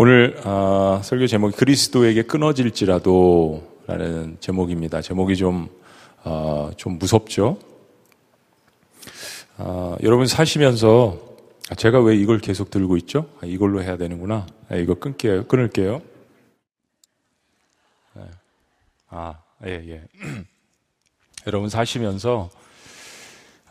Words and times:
오늘 0.00 0.36
어, 0.44 1.00
설교 1.02 1.26
제목이 1.26 1.56
그리스도에게 1.56 2.22
끊어질지라도라는 2.22 4.36
제목입니다. 4.38 5.00
제목이 5.00 5.36
좀, 5.36 5.68
어, 6.22 6.70
좀 6.76 7.00
무섭죠? 7.00 7.58
어, 9.56 9.96
여러분 10.04 10.28
사시면서 10.28 11.18
제가 11.76 12.00
왜 12.00 12.14
이걸 12.14 12.38
계속 12.38 12.70
들고 12.70 12.96
있죠? 12.98 13.28
아, 13.42 13.46
이걸로 13.46 13.82
해야 13.82 13.96
되는구나. 13.96 14.46
아, 14.68 14.76
이거 14.76 14.94
끊게요. 14.94 15.48
끊을게요. 15.48 16.00
네. 18.14 18.22
아, 19.08 19.34
예, 19.66 19.82
예. 19.84 20.04
여러분 21.48 21.68
사시면서 21.68 22.50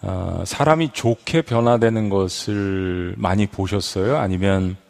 어, 0.02 0.44
사람이 0.46 0.92
좋게 0.92 1.44
변화되는 1.44 2.10
것을 2.10 3.16
많이 3.16 3.48
보셨어요? 3.48 4.18
아니면 4.18 4.72
어, 4.72 4.87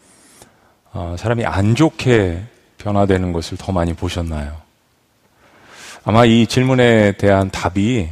사람이 1.18 1.46
안 1.46 1.76
좋게 1.76 2.44
변화되는 2.78 3.32
것을 3.34 3.58
더 3.58 3.72
많이 3.72 3.94
보셨나요? 3.94 4.56
아마 6.04 6.26
이 6.26 6.48
질문에 6.48 7.14
대한 7.14 7.50
답이 7.52 8.10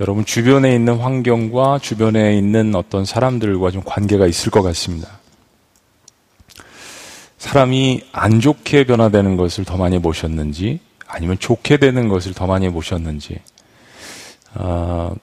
여러분 0.00 0.24
주변에 0.24 0.74
있는 0.74 0.98
환경과 0.98 1.78
주변에 1.80 2.36
있는 2.36 2.74
어떤 2.74 3.04
사람들과 3.04 3.70
좀 3.70 3.82
관계가 3.84 4.26
있을 4.26 4.50
것 4.50 4.62
같습니다. 4.62 5.08
사람이 7.38 8.02
안 8.12 8.40
좋게 8.40 8.84
변화되는 8.84 9.36
것을 9.36 9.64
더 9.64 9.76
많이 9.76 10.00
보셨는지, 10.00 10.80
아니면 11.06 11.38
좋게 11.38 11.76
되는 11.76 12.08
것을 12.08 12.34
더 12.34 12.46
많이 12.46 12.68
보셨는지, 12.68 13.38
어, 14.54 15.14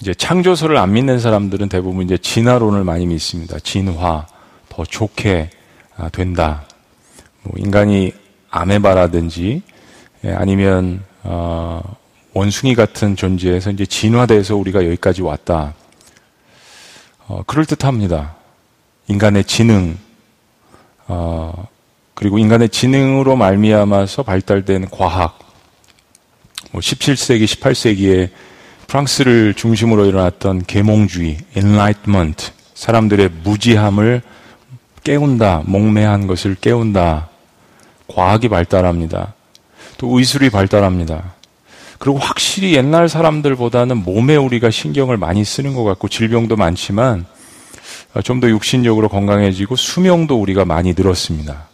이제 0.00 0.14
창조설을 0.14 0.76
안 0.76 0.92
믿는 0.92 1.20
사람들은 1.20 1.68
대부분 1.68 2.04
이제 2.04 2.16
진화론을 2.16 2.84
많이 2.84 3.06
믿습니다. 3.06 3.58
진화, 3.58 4.26
더 4.68 4.84
좋게 4.84 5.50
아, 5.50 5.55
된다. 6.12 6.64
뭐 7.42 7.54
인간이 7.56 8.12
아메바라든지 8.50 9.62
예, 10.24 10.32
아니면 10.32 11.02
어, 11.22 11.82
원숭이 12.32 12.74
같은 12.74 13.16
존재에서 13.16 13.70
이제 13.70 13.86
진화돼서 13.86 14.56
우리가 14.56 14.84
여기까지 14.84 15.22
왔다. 15.22 15.74
어, 17.26 17.42
그럴 17.46 17.64
듯합니다. 17.64 18.36
인간의 19.08 19.44
지능, 19.44 19.96
어, 21.06 21.66
그리고 22.14 22.38
인간의 22.38 22.68
지능으로 22.68 23.36
말미암아서 23.36 24.22
발달된 24.22 24.90
과학, 24.90 25.38
뭐 26.72 26.80
17세기, 26.80 27.44
18세기에 27.44 28.30
프랑스를 28.86 29.54
중심으로 29.54 30.06
일어났던 30.06 30.64
계몽주의, 30.66 31.38
enlightenment, 31.56 32.52
사람들의 32.74 33.30
무지함을 33.42 34.22
깨운다, 35.06 35.62
목매한 35.66 36.26
것을 36.26 36.56
깨운다. 36.56 37.28
과학이 38.08 38.48
발달합니다. 38.48 39.34
또 39.98 40.18
의술이 40.18 40.50
발달합니다. 40.50 41.34
그리고 42.00 42.18
확실히 42.18 42.74
옛날 42.74 43.08
사람들보다는 43.08 43.98
몸에 43.98 44.34
우리가 44.34 44.70
신경을 44.70 45.16
많이 45.16 45.44
쓰는 45.44 45.74
것 45.74 45.84
같고 45.84 46.08
질병도 46.08 46.56
많지만 46.56 47.24
좀 48.24 48.40
더 48.40 48.50
육신적으로 48.50 49.08
건강해지고 49.08 49.76
수명도 49.76 50.40
우리가 50.40 50.64
많이 50.64 50.92
늘었습니다. 50.96 51.68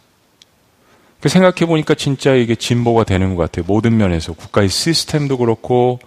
생각해 1.25 1.65
보니까 1.65 1.95
진짜 1.95 2.35
이게 2.35 2.53
진보가 2.53 3.03
되는 3.03 3.33
것 3.33 3.41
같아요. 3.41 3.65
모든 3.67 3.97
면에서 3.97 4.33
국가의 4.33 4.69
시스템도 4.69 5.39
그렇고 5.39 5.97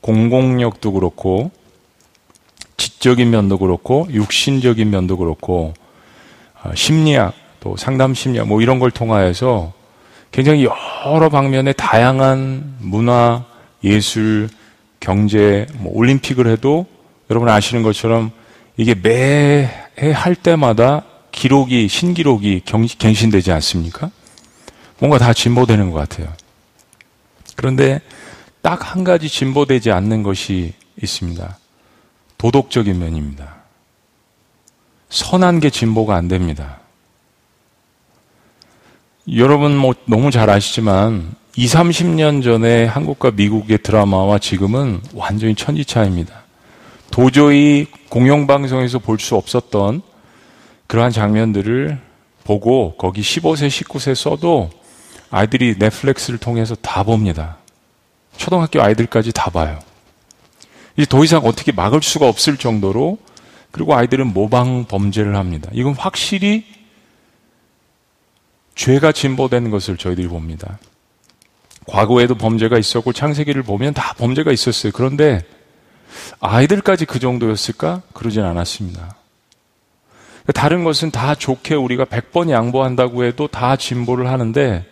공공력도 0.00 0.92
그렇고 0.94 1.52
지적인 2.76 3.30
면도 3.30 3.58
그렇고 3.58 4.08
육신적인 4.10 4.90
면도 4.90 5.16
그렇고 5.16 5.74
어, 5.76 5.81
심리학 6.74 7.34
또 7.60 7.76
상담 7.76 8.14
심리학 8.14 8.46
뭐 8.46 8.60
이런 8.60 8.78
걸 8.78 8.90
통하여서 8.90 9.72
굉장히 10.30 10.64
여러 10.64 11.28
방면의 11.28 11.74
다양한 11.76 12.76
문화, 12.80 13.44
예술, 13.84 14.48
경제, 15.00 15.66
뭐 15.74 15.92
올림픽을 15.94 16.46
해도 16.46 16.86
여러분 17.30 17.48
아시는 17.48 17.82
것처럼 17.82 18.30
이게 18.76 18.94
매해 18.94 20.12
할 20.14 20.34
때마다 20.34 21.04
기록이 21.32 21.88
신기록이 21.88 22.62
갱신되지 22.98 23.52
않습니까? 23.52 24.10
뭔가 24.98 25.18
다 25.18 25.32
진보되는 25.32 25.90
것 25.90 25.98
같아요. 25.98 26.32
그런데 27.56 28.00
딱 28.62 28.94
한 28.94 29.04
가지 29.04 29.28
진보되지 29.28 29.90
않는 29.90 30.22
것이 30.22 30.74
있습니다. 31.02 31.58
도덕적인 32.38 32.98
면입니다. 32.98 33.61
선한 35.12 35.60
게 35.60 35.68
진보가 35.68 36.16
안 36.16 36.26
됩니다. 36.26 36.80
여러분 39.36 39.76
뭐 39.76 39.94
너무 40.06 40.30
잘 40.30 40.48
아시지만 40.50 41.36
2, 41.54 41.66
30년 41.66 42.42
전에 42.42 42.86
한국과 42.86 43.32
미국의 43.32 43.82
드라마와 43.82 44.38
지금은 44.38 45.02
완전히 45.14 45.54
천지차입니다. 45.54 46.42
도저히 47.10 47.86
공영방송에서 48.08 48.98
볼 48.98 49.18
수 49.18 49.36
없었던 49.36 50.00
그러한 50.86 51.12
장면들을 51.12 52.00
보고 52.44 52.94
거기 52.96 53.20
15세, 53.20 53.68
19세 53.68 54.14
써도 54.14 54.70
아이들이 55.30 55.76
넷플릭스를 55.78 56.38
통해서 56.38 56.74
다 56.74 57.02
봅니다. 57.02 57.58
초등학교 58.38 58.82
아이들까지 58.82 59.32
다 59.32 59.50
봐요. 59.50 59.78
이제 60.96 61.06
더 61.06 61.22
이상 61.22 61.42
어떻게 61.44 61.70
막을 61.70 62.02
수가 62.02 62.28
없을 62.28 62.56
정도로 62.56 63.18
그리고 63.72 63.96
아이들은 63.96 64.32
모방 64.32 64.84
범죄를 64.84 65.34
합니다. 65.34 65.68
이건 65.72 65.94
확실히 65.94 66.64
죄가 68.74 69.12
진보되는 69.12 69.70
것을 69.70 69.96
저희들이 69.96 70.28
봅니다. 70.28 70.78
과거에도 71.86 72.36
범죄가 72.36 72.78
있었고 72.78 73.12
창세기를 73.12 73.64
보면 73.64 73.94
다 73.94 74.14
범죄가 74.14 74.52
있었어요. 74.52 74.92
그런데 74.94 75.44
아이들까지 76.40 77.06
그 77.06 77.18
정도였을까? 77.18 78.02
그러진 78.12 78.42
않았습니다. 78.42 79.16
다른 80.54 80.84
것은 80.84 81.10
다 81.10 81.34
좋게 81.34 81.74
우리가 81.74 82.04
100번 82.04 82.50
양보한다고 82.50 83.24
해도 83.24 83.48
다 83.48 83.76
진보를 83.76 84.28
하는데 84.28 84.84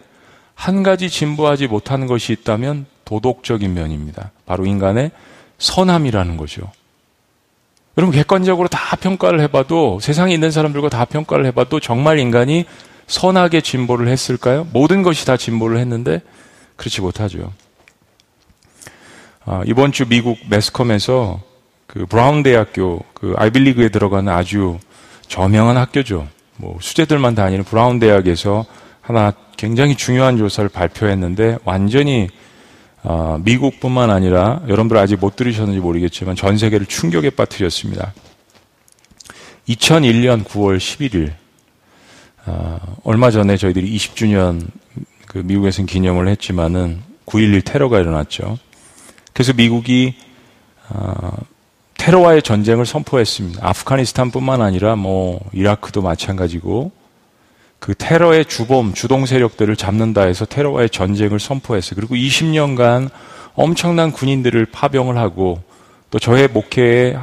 한 0.55 0.83
가지 0.83 1.11
진보하지 1.11 1.67
못하는 1.67 2.07
것이 2.07 2.33
있다면 2.33 2.87
도덕적인 3.05 3.73
면입니다. 3.73 4.31
바로 4.47 4.67
인간의 4.67 5.11
선함이라는 5.59 6.37
거죠. 6.37 6.71
여러분 8.01 8.15
객관적으로 8.15 8.67
다 8.67 8.97
평가를 8.97 9.41
해봐도 9.43 10.01
세상에 10.01 10.33
있는 10.33 10.51
사람들과 10.51 10.89
다 10.89 11.05
평가를 11.05 11.45
해봐도 11.45 11.81
정말 11.81 12.19
인간이 12.19 12.65
선하게 13.07 13.61
진보를 13.61 14.09
했을까요? 14.09 14.67
모든 14.73 15.03
것이 15.03 15.27
다 15.27 15.37
진보를 15.37 15.77
했는데 15.77 16.23
그렇지 16.77 17.03
못하죠. 17.03 17.53
아, 19.45 19.63
이번 19.67 19.93
주 19.93 20.09
미국 20.09 20.39
매스컴에서 20.49 21.43
그 21.87 22.07
브라운 22.07 22.43
대학교 22.43 23.01
그 23.13 23.35
아이빌리그에 23.37 23.91
들어가는 23.91 24.33
아주 24.33 24.79
저명한 25.29 25.77
학교죠. 25.77 26.27
뭐 26.57 26.79
수재들만 26.81 27.35
다니는 27.35 27.65
브라운 27.65 27.99
대학에서 27.99 28.65
하나 29.03 29.35
굉장히 29.59 29.95
중요한 29.95 30.39
조사를 30.39 30.71
발표했는데 30.71 31.59
완전히 31.67 32.31
어, 33.03 33.39
미국뿐만 33.43 34.11
아니라 34.11 34.61
여러분들 34.69 34.97
아직 34.97 35.19
못 35.19 35.37
들으셨는지 35.37 35.81
모르겠지만 35.81 36.37
전 36.37 36.59
세계를 36.59 36.87
충격에 36.87 37.31
빠뜨렸습니다. 37.31 38.13
2001년 39.69 40.45
9월 40.45 40.77
11일 40.79 41.33
어, 42.47 42.97
얼마 43.05 43.31
전에 43.31 43.57
저희들이 43.57 43.97
20주년 43.97 44.67
그 45.27 45.39
미국에서는 45.39 45.87
기념을 45.87 46.29
했지만은 46.29 47.01
9.11 47.27 47.65
테러가 47.65 48.01
일어났죠. 48.01 48.59
그래서 49.33 49.53
미국이 49.53 50.15
어, 50.89 51.37
테러와의 51.95 52.43
전쟁을 52.43 52.87
선포했습니다. 52.87 53.67
아프가니스탄뿐만 53.67 54.63
아니라 54.63 54.97
뭐 54.97 55.41
이라크도 55.53 56.03
마찬가지고 56.03 56.91
그 57.81 57.95
테러의 57.95 58.45
주범, 58.45 58.93
주동 58.93 59.25
세력들을 59.27 59.75
잡는다 59.75 60.23
해서 60.23 60.45
테러와의 60.45 60.91
전쟁을 60.91 61.41
선포했어요. 61.41 61.97
그리고 61.97 62.15
20년간 62.15 63.11
엄청난 63.55 64.13
군인들을 64.13 64.67
파병을 64.67 65.17
하고 65.17 65.61
또 66.11 66.19
저의 66.19 66.49
목회에 66.49 67.17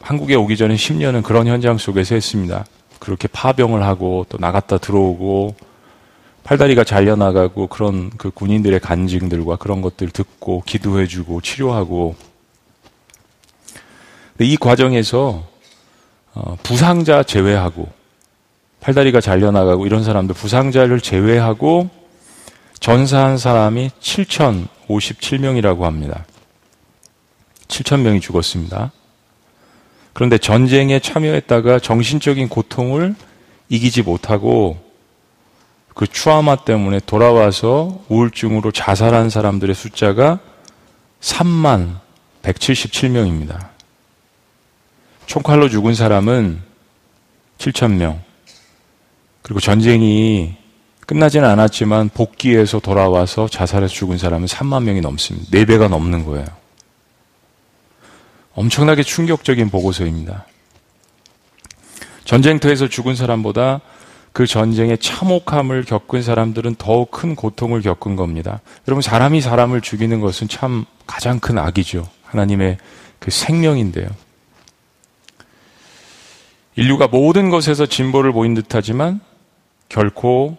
한국에 0.00 0.34
오기 0.34 0.56
전에 0.56 0.74
10년은 0.74 1.22
그런 1.22 1.46
현장 1.46 1.76
속에서 1.76 2.14
했습니다. 2.14 2.64
그렇게 2.98 3.28
파병을 3.28 3.82
하고 3.82 4.24
또 4.30 4.38
나갔다 4.38 4.78
들어오고 4.78 5.54
팔다리가 6.42 6.84
잘려나가고 6.84 7.66
그런 7.66 8.10
그 8.16 8.30
군인들의 8.30 8.80
간증들과 8.80 9.56
그런 9.56 9.82
것들 9.82 10.08
듣고 10.08 10.62
기도해주고 10.64 11.42
치료하고 11.42 12.16
이 14.40 14.56
과정에서 14.56 15.44
어, 16.32 16.56
부상자 16.62 17.22
제외하고 17.22 17.97
팔다리가 18.80 19.20
잘려나가고 19.20 19.86
이런 19.86 20.04
사람들 20.04 20.34
부상자를 20.34 21.00
제외하고 21.00 21.90
전사한 22.80 23.38
사람이 23.38 23.90
7,057명이라고 24.00 25.82
합니다. 25.82 26.24
7,000명이 27.66 28.20
죽었습니다. 28.22 28.92
그런데 30.12 30.38
전쟁에 30.38 31.00
참여했다가 31.00 31.80
정신적인 31.80 32.48
고통을 32.48 33.14
이기지 33.68 34.02
못하고 34.02 34.78
그 35.94 36.06
추아마 36.06 36.56
때문에 36.56 37.00
돌아와서 37.04 38.00
우울증으로 38.08 38.70
자살한 38.70 39.30
사람들의 39.30 39.74
숫자가 39.74 40.38
3만 41.20 41.96
177명입니다. 42.42 43.68
총칼로 45.26 45.68
죽은 45.68 45.94
사람은 45.94 46.60
7천 47.58 47.94
명. 47.94 48.22
그리고 49.48 49.60
전쟁이 49.60 50.56
끝나지는 51.06 51.48
않았지만 51.48 52.10
복귀해서 52.10 52.80
돌아와서 52.80 53.48
자살해서 53.48 53.94
죽은 53.94 54.18
사람은 54.18 54.46
3만 54.46 54.82
명이 54.82 55.00
넘습니다. 55.00 55.50
4배가 55.50 55.88
넘는 55.88 56.26
거예요. 56.26 56.44
엄청나게 58.54 59.02
충격적인 59.02 59.70
보고서입니다. 59.70 60.44
전쟁터에서 62.26 62.88
죽은 62.88 63.16
사람보다 63.16 63.80
그 64.34 64.46
전쟁의 64.46 64.98
참혹함을 64.98 65.84
겪은 65.84 66.20
사람들은 66.22 66.74
더욱 66.74 67.10
큰 67.10 67.34
고통을 67.34 67.80
겪은 67.80 68.16
겁니다. 68.16 68.60
여러분, 68.86 69.00
사람이 69.00 69.40
사람을 69.40 69.80
죽이는 69.80 70.20
것은 70.20 70.48
참 70.48 70.84
가장 71.06 71.40
큰 71.40 71.56
악이죠. 71.56 72.06
하나님의 72.24 72.76
그 73.18 73.30
생명인데요. 73.30 74.08
인류가 76.76 77.08
모든 77.08 77.48
것에서 77.48 77.86
진보를 77.86 78.32
보인 78.32 78.52
듯 78.52 78.66
하지만 78.74 79.22
결코 79.88 80.56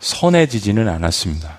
선해지지는 0.00 0.88
않았습니다. 0.88 1.58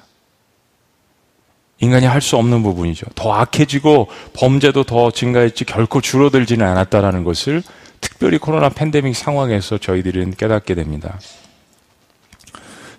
인간이 1.79 2.05
할 2.05 2.21
수 2.21 2.37
없는 2.37 2.63
부분이죠. 2.63 3.07
더 3.15 3.33
악해지고 3.33 4.07
범죄도 4.33 4.83
더 4.85 5.11
증가했지 5.11 5.65
결코 5.65 5.99
줄어들지는 6.01 6.65
않았다라는 6.65 7.23
것을 7.23 7.61
특별히 7.99 8.37
코로나 8.37 8.69
팬데믹 8.69 9.15
상황에서 9.15 9.77
저희들은 9.77 10.35
깨닫게 10.35 10.75
됩니다. 10.75 11.19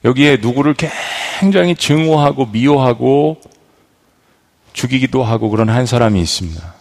여기에 0.04 0.38
누구를 0.42 0.74
굉장히 1.40 1.74
증오하고 1.74 2.46
미워하고 2.46 3.40
죽이기도 4.74 5.22
하고 5.22 5.48
그런 5.50 5.70
한 5.70 5.86
사람이 5.86 6.20
있습니다. 6.20 6.74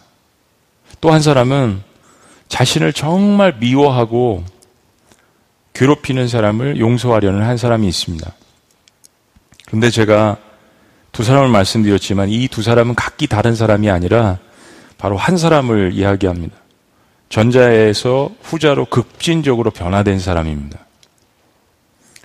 또 1.00 1.10
한 1.10 1.22
사람은 1.22 1.82
자신을 2.48 2.92
정말 2.92 3.56
미워하고 3.58 4.44
괴롭히는 5.74 6.28
사람을 6.28 6.78
용서하려는 6.78 7.42
한 7.42 7.56
사람이 7.56 7.86
있습니다. 7.88 8.32
근데 9.66 9.90
제가 9.90 10.38
두 11.12 11.22
사람을 11.22 11.48
말씀드렸지만 11.48 12.28
이 12.30 12.48
두 12.48 12.62
사람은 12.62 12.94
각기 12.94 13.26
다른 13.26 13.54
사람이 13.54 13.90
아니라 13.90 14.38
바로 14.98 15.16
한 15.16 15.36
사람을 15.36 15.92
이야기합니다. 15.92 16.56
전자에서 17.28 18.30
후자로 18.42 18.86
급진적으로 18.86 19.70
변화된 19.70 20.20
사람입니다. 20.20 20.78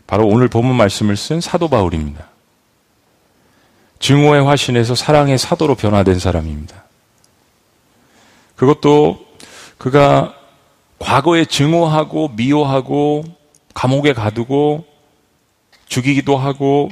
바로 0.05 0.27
오늘 0.27 0.47
본문 0.47 0.75
말씀을 0.75 1.17
쓴 1.17 1.41
사도 1.41 1.67
바울입니다. 1.67 2.25
증오의 3.99 4.43
화신에서 4.43 4.95
사랑의 4.95 5.37
사도로 5.37 5.75
변화된 5.75 6.19
사람입니다. 6.19 6.83
그것도 8.55 9.25
그가 9.77 10.35
과거에 10.99 11.45
증오하고 11.45 12.29
미워하고 12.35 13.38
감옥에 13.79 14.11
가두고 14.11 14.83
죽이기도 15.87 16.35
하고 16.35 16.91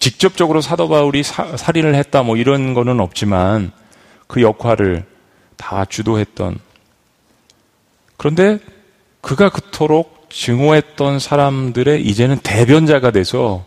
직접적으로 0.00 0.60
사도 0.60 0.88
바울이 0.88 1.22
사, 1.22 1.56
살인을 1.56 1.94
했다 1.94 2.24
뭐 2.24 2.36
이런 2.36 2.74
거는 2.74 2.98
없지만 2.98 3.70
그 4.26 4.42
역할을 4.42 5.04
다 5.56 5.84
주도했던 5.84 6.58
그런데 8.16 8.58
그가 9.20 9.48
그토록 9.48 10.28
증오했던 10.28 11.20
사람들의 11.20 12.04
이제는 12.04 12.38
대변자가 12.38 13.12
돼서 13.12 13.64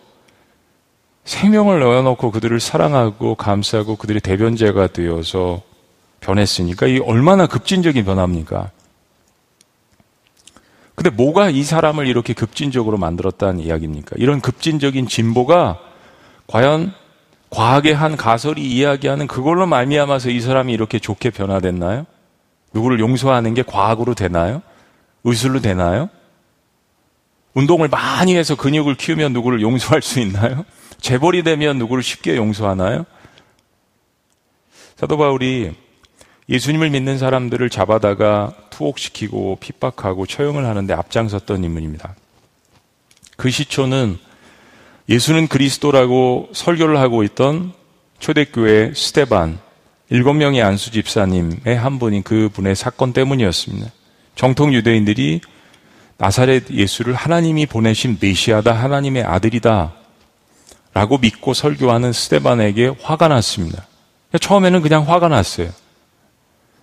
생명을 1.23 1.79
넣어놓고 1.79 2.31
그들을 2.31 2.59
사랑하고 2.59 3.35
감싸고 3.35 3.95
그들의 3.95 4.19
대변자가 4.19 4.87
되어서 4.87 5.61
변했으니까 6.19 6.87
이 6.87 6.99
얼마나 6.99 7.47
급진적인 7.47 8.03
변화입니까? 8.03 8.71
근데 10.99 11.11
뭐가 11.11 11.49
이 11.49 11.63
사람을 11.63 12.07
이렇게 12.07 12.33
급진적으로 12.33 12.97
만들었다는 12.97 13.61
이야기입니까? 13.61 14.17
이런 14.19 14.41
급진적인 14.41 15.07
진보가 15.07 15.79
과연 16.45 16.91
과학의 17.51 17.95
한 17.95 18.17
가설이 18.17 18.61
이야기하는 18.61 19.27
그걸로 19.27 19.65
말미암아서 19.65 20.29
이 20.29 20.41
사람이 20.41 20.73
이렇게 20.73 20.99
좋게 20.99 21.29
변화됐나요? 21.29 22.05
누구를 22.73 22.99
용서하는 22.99 23.53
게 23.53 23.63
과학으로 23.63 24.13
되나요? 24.13 24.61
의술로 25.23 25.61
되나요? 25.61 26.09
운동을 27.53 27.87
많이 27.87 28.35
해서 28.35 28.57
근육을 28.57 28.95
키우면 28.95 29.31
누구를 29.31 29.61
용서할 29.61 30.01
수 30.01 30.19
있나요? 30.19 30.65
재벌이 30.99 31.43
되면 31.43 31.77
누구를 31.77 32.03
쉽게 32.03 32.35
용서하나요? 32.35 33.05
사도 34.97 35.17
바울이 35.17 35.71
예수님을 36.49 36.89
믿는 36.89 37.19
사람들을 37.19 37.69
잡아다가 37.69 38.53
투옥시키고 38.71 39.57
핍박하고 39.61 40.25
처형을 40.25 40.65
하는데 40.65 40.93
앞장섰던 40.93 41.63
인물입니다. 41.63 42.15
그 43.37 43.51
시초는 43.51 44.17
예수는 45.07 45.47
그리스도라고 45.47 46.49
설교를 46.53 46.97
하고 46.97 47.23
있던 47.23 47.73
초대교회 48.19 48.93
스테반 48.95 49.59
일곱 50.09 50.33
명의 50.33 50.63
안수 50.63 50.91
집사님의 50.91 51.77
한 51.77 51.99
분인 51.99 52.23
그 52.23 52.49
분의 52.51 52.75
사건 52.75 53.13
때문이었습니다. 53.13 53.91
정통 54.35 54.73
유대인들이 54.73 55.41
나사렛 56.17 56.71
예수를 56.71 57.13
하나님이 57.13 57.67
보내신 57.67 58.17
메시아다 58.19 58.73
하나님의 58.73 59.23
아들이다 59.23 59.93
라고 60.93 61.17
믿고 61.19 61.53
설교하는 61.53 62.11
스테반에게 62.11 62.91
화가 63.01 63.27
났습니다. 63.27 63.85
처음에는 64.39 64.81
그냥 64.81 65.07
화가 65.07 65.27
났어요. 65.27 65.69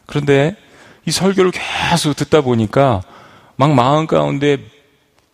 그런데 0.07 0.57
이 1.05 1.11
설교를 1.11 1.53
계속 1.53 2.15
듣다 2.17 2.41
보니까 2.41 3.03
막 3.57 3.75
마음 3.75 4.07
가운데 4.07 4.59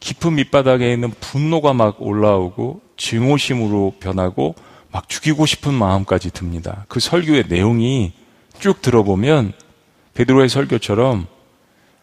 깊은 0.01 0.35
밑바닥에 0.35 0.93
있는 0.93 1.13
분노가 1.21 1.73
막 1.73 1.97
올라오고 2.01 2.81
증오심으로 2.97 3.95
변하고 4.01 4.55
막 4.91 5.09
죽이고 5.09 5.47
싶은 5.47 5.73
마음까지 5.73 6.31
듭니다. 6.31 6.85
그 6.89 7.01
설교의 7.01 7.45
내용이 7.49 8.13
쭉 8.59 8.83
들어보면 8.83 9.53
베드로의 10.15 10.49
설교처럼 10.49 11.26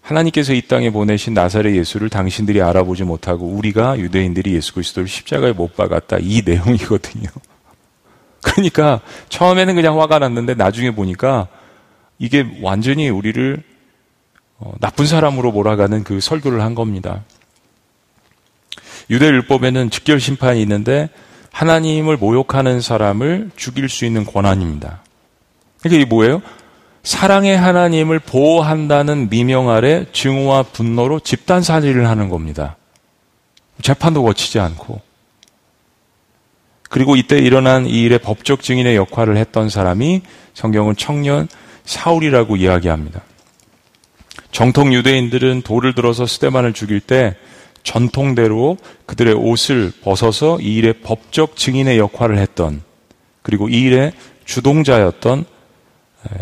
하나님께서 0.02 0.54
이 0.54 0.62
땅에 0.62 0.90
보내신 0.90 1.34
나사렛 1.34 1.76
예수를 1.76 2.10
당신들이 2.10 2.62
알아보지 2.62 3.04
못하고 3.04 3.46
우리가 3.46 4.00
유대인들이 4.00 4.56
예수 4.56 4.74
그리스도를 4.74 5.08
십자가에 5.08 5.52
못 5.52 5.76
박았다 5.76 6.18
이 6.22 6.42
내용이거든요. 6.44 7.30
그러니까 8.42 9.02
처음에는 9.28 9.76
그냥 9.76 10.00
화가 10.00 10.20
났는데 10.20 10.56
나중에 10.56 10.92
보니까 10.92 11.48
이게 12.20 12.46
완전히 12.62 13.10
우리를 13.10 13.64
어, 14.60 14.74
나쁜 14.80 15.08
사람으로 15.08 15.52
몰아가는 15.52 16.04
그 16.04 16.20
설교를 16.20 16.62
한 16.62 16.76
겁니다. 16.76 17.24
유대 19.10 19.26
율법에는 19.28 19.90
직결 19.90 20.20
심판이 20.20 20.62
있는데 20.62 21.10
하나님을 21.52 22.18
모욕하는 22.18 22.82
사람을 22.82 23.52
죽일 23.56 23.90
수 23.90 24.06
있는 24.06 24.26
권한입니다. 24.26 25.02
이게 25.86 26.04
뭐예요? 26.06 26.42
사랑의 27.04 27.58
하나님을 27.58 28.20
보호한다는 28.20 29.30
미명 29.30 29.70
아래 29.70 30.06
증오와 30.12 30.64
분노로 30.64 31.22
집단 31.22 31.64
살인을 31.64 32.08
하는 32.08 32.30
겁니다. 32.30 32.76
재판도 33.82 34.24
거치지 34.24 34.60
않고. 34.60 35.02
그리고 36.90 37.16
이때 37.16 37.38
일어난 37.40 37.86
이 37.86 38.02
일의 38.02 38.20
법적 38.20 38.62
증인의 38.62 38.96
역할을 38.96 39.38
했던 39.38 39.70
사람이 39.70 40.22
성경은 40.54 40.96
청년 40.98 41.48
사울이라고 41.90 42.56
이야기합니다. 42.56 43.24
정통 44.52 44.94
유대인들은 44.94 45.64
돌을 45.64 45.96
들어서 45.96 46.28
스테반을 46.28 46.74
죽일 46.74 47.00
때 47.00 47.36
전통대로 47.82 48.78
그들의 49.08 49.34
옷을 49.34 49.92
벗어서 50.04 50.60
이 50.62 50.76
일의 50.76 51.02
법적 51.02 51.56
증인의 51.56 51.98
역할을 51.98 52.38
했던 52.38 52.84
그리고 53.42 53.70
이 53.70 53.82
일의 53.82 54.14
주동자였던 54.46 55.46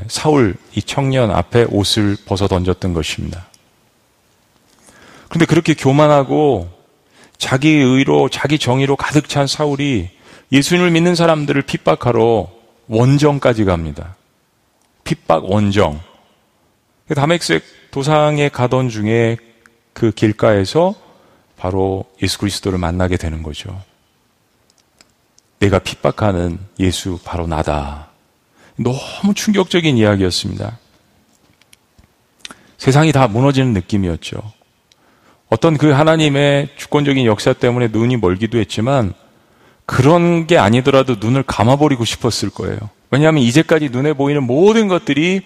사울 0.08 0.56
이 0.76 0.82
청년 0.82 1.32
앞에 1.32 1.68
옷을 1.70 2.18
벗어 2.26 2.50
던졌던 2.50 2.94
것입니다. 2.94 3.48
그런데 5.30 5.46
그렇게 5.46 5.76
교만하고 5.76 6.70
자기 7.38 7.70
의로 7.70 8.28
자기 8.28 8.60
정의로 8.60 8.98
가득 8.98 9.30
찬 9.30 9.48
사울이 9.48 10.10
예수님을 10.52 10.92
믿는 10.92 11.16
사람들을 11.16 11.62
핍박하러 11.62 12.50
원정까지 12.88 13.64
갑니다. 13.64 14.17
핍박 15.08 15.46
원정. 15.46 16.02
다맥색 17.16 17.64
도상에 17.92 18.50
가던 18.50 18.90
중에 18.90 19.38
그 19.94 20.12
길가에서 20.12 20.96
바로 21.56 22.04
예수 22.22 22.38
그리스도를 22.40 22.78
만나게 22.78 23.16
되는 23.16 23.42
거죠. 23.42 23.82
내가 25.60 25.80
핍박하는 25.80 26.60
예수 26.80 27.20
바로 27.24 27.48
나다. 27.48 28.10
너무 28.76 29.34
충격적인 29.34 29.96
이야기였습니다. 29.96 30.78
세상이 32.78 33.14
다 33.14 33.30
무너지는 33.30 33.72
느낌이었죠. 33.72 34.38
어떤 35.48 35.78
그 35.78 35.92
하나님의 35.92 36.74
주권적인 36.76 37.26
역사 37.26 37.54
때문에 37.54 37.88
눈이 37.88 38.18
멀기도 38.18 38.58
했지만 38.60 39.14
그런 39.86 40.48
게 40.48 40.58
아니더라도 40.58 41.16
눈을 41.16 41.44
감아버리고 41.44 42.04
싶었을 42.04 42.50
거예요. 42.50 42.97
왜냐하면 43.10 43.44
이제까지 43.44 43.90
눈에 43.90 44.14
보이는 44.14 44.44
모든 44.44 44.88
것들이 44.88 45.42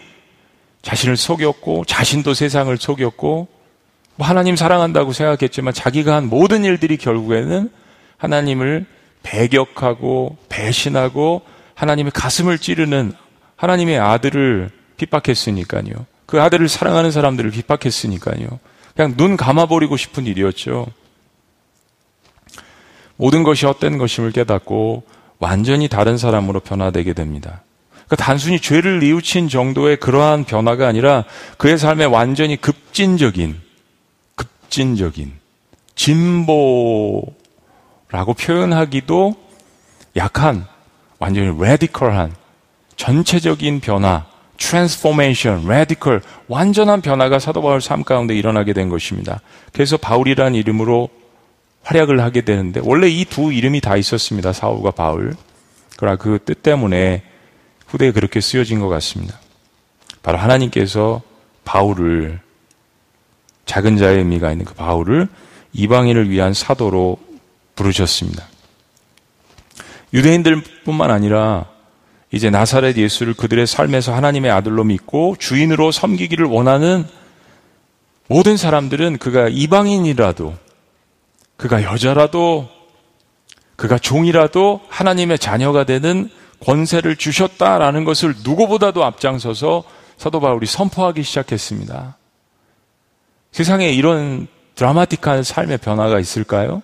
자신을 0.82 1.18
속였고 1.18 1.86
자신도 1.86 2.34
세상을 2.34 2.76
속였고 2.78 3.48
뭐 4.16 4.28
하나님 4.28 4.56
사랑한다고 4.56 5.14
생각했지만 5.14 5.74
자기가 5.74 6.16
한 6.16 6.28
모든 6.30 6.64
일들이 6.64 6.98
결국에는 6.98 7.70
하나님을 8.18 8.86
배격하고 9.24 10.38
배신하고 10.50 11.42
하나님의 11.76 12.12
가슴을 12.12 12.58
찌르는 12.58 13.14
하나님의 13.56 14.00
아들을 14.00 14.72
핍박했으니까요. 14.98 16.06
그 16.26 16.42
아들을 16.42 16.68
사랑하는 16.68 17.12
사람들을 17.12 17.52
핍박했으니까요. 17.52 18.60
그냥 18.96 19.16
눈 19.18 19.38
감아버리고 19.38 19.98
싶은 19.98 20.26
일이었죠. 20.26 20.88
모든 23.16 23.44
것이 23.44 23.66
헛된 23.66 23.98
것임을 23.98 24.32
깨닫고 24.32 25.04
완전히 25.42 25.90
다른 25.90 26.18
사람으로 26.18 26.62
변화되게 26.62 27.14
됩니다. 27.14 27.64
그러니까 28.06 28.16
단순히 28.16 28.60
죄를 28.60 29.00
뉘우친 29.00 29.50
정도의 29.50 29.98
그러한 29.98 30.46
변화가 30.46 30.88
아니라 30.88 31.26
그의 31.58 31.78
삶에 31.78 32.06
완전히 32.06 32.56
급진적인, 32.56 33.60
급진적인, 34.36 35.34
진보라고 35.96 37.34
표현하기도 38.40 39.36
약한, 40.16 40.68
완전히 41.18 41.60
radical한, 41.60 42.36
전체적인 42.96 43.80
변화, 43.80 44.26
transformation, 44.58 45.68
radical, 45.68 46.22
완전한 46.48 47.02
변화가 47.02 47.40
사도 47.40 47.64
바울 47.64 47.82
삶 47.82 48.04
가운데 48.04 48.36
일어나게 48.36 48.74
된 48.74 48.90
것입니다. 48.90 49.42
그래서 49.74 49.98
바울이라는 49.98 50.54
이름으로 50.54 51.10
활약을 51.84 52.22
하게 52.22 52.42
되는데 52.42 52.80
원래 52.84 53.08
이 53.08 53.26
두 53.26 53.52
이름이 53.52 53.82
다 53.82 53.98
있었습니다. 53.98 54.54
사울과 54.54 54.92
바울. 54.92 55.36
그러나 55.98 56.16
그 56.18 56.40
뜻 56.46 56.62
때문에 56.64 57.24
후대에 57.88 58.12
그렇게 58.12 58.40
쓰여진 58.42 58.80
것 58.80 58.88
같습니다. 58.90 59.40
바로 60.24 60.38
하나님께서 60.38 61.22
바울을 61.66 62.40
작은 63.66 63.98
자의 63.98 64.20
의미가 64.20 64.52
있는 64.52 64.66
그 64.66 64.74
바울을 64.74 65.28
이방인을 65.74 66.30
위한 66.30 66.54
사도로 66.54 67.18
부르셨습니다. 67.76 68.48
유대인들뿐만 70.14 71.10
아니라 71.10 71.66
이제 72.32 72.50
나사렛 72.50 72.98
예수를 72.98 73.34
그들의 73.34 73.68
삶에서 73.68 74.14
하나님의 74.14 74.52
아들로 74.52 74.84
믿고 74.84 75.36
주인으로 75.40 75.92
섬기기를 75.92 76.46
원하는 76.46 77.06
모든 78.28 78.58
사람들은 78.58 79.18
그가 79.18 79.48
이방인이라도 79.50 80.56
그가 81.62 81.84
여자라도 81.84 82.68
그가 83.76 84.00
종이라도 84.00 84.82
하나님의 84.90 85.38
자녀가 85.38 85.84
되는 85.84 86.28
권세를 86.60 87.18
주셨다라는 87.18 88.04
것을 88.04 88.34
누구보다도 88.44 89.06
앞장서서 89.06 89.84
사도 90.18 90.40
바울이 90.40 90.66
선포하기 90.66 91.22
시작했습니다. 91.22 92.18
세상에 93.52 93.92
이런 93.92 94.48
드라마틱한 94.74 95.44
삶의 95.44 95.78
변화가 95.78 96.20
있을까요? 96.20 96.82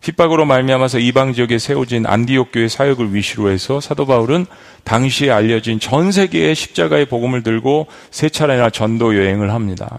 핍박으로 0.00 0.44
말미암아서 0.44 1.00
이방 1.00 1.32
지역에 1.32 1.58
세워진 1.58 2.06
안디옥 2.06 2.52
교회 2.52 2.68
사역을 2.68 3.12
위시로 3.12 3.50
해서 3.50 3.80
사도 3.80 4.06
바울은 4.06 4.46
당시에 4.84 5.32
알려진 5.32 5.80
전 5.80 6.12
세계의 6.12 6.54
십자가의 6.54 7.06
복음을 7.06 7.42
들고 7.42 7.88
세 8.12 8.28
차례나 8.28 8.70
전도 8.70 9.16
여행을 9.16 9.52
합니다. 9.52 9.98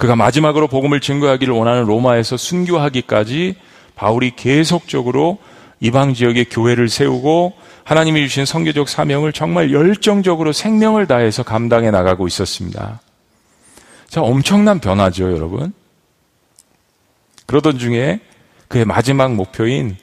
그가 0.00 0.16
마지막으로 0.16 0.66
복음을 0.66 0.98
증거하기를 0.98 1.52
원하는 1.52 1.84
로마에서 1.84 2.38
순교하기까지 2.38 3.56
바울이 3.94 4.32
계속적으로 4.34 5.36
이방 5.78 6.14
지역의 6.14 6.46
교회를 6.46 6.88
세우고 6.88 7.52
하나님이 7.84 8.26
주신 8.26 8.46
성교적 8.46 8.88
사명을 8.88 9.34
정말 9.34 9.72
열정적으로 9.72 10.54
생명을 10.54 11.06
다해서 11.06 11.42
감당해 11.42 11.90
나가고 11.90 12.26
있었습니다. 12.26 13.00
자, 14.08 14.22
엄청난 14.22 14.80
변화죠, 14.80 15.32
여러분. 15.32 15.74
그러던 17.44 17.78
중에 17.78 18.20
그의 18.68 18.86
마지막 18.86 19.34
목표인 19.34 19.98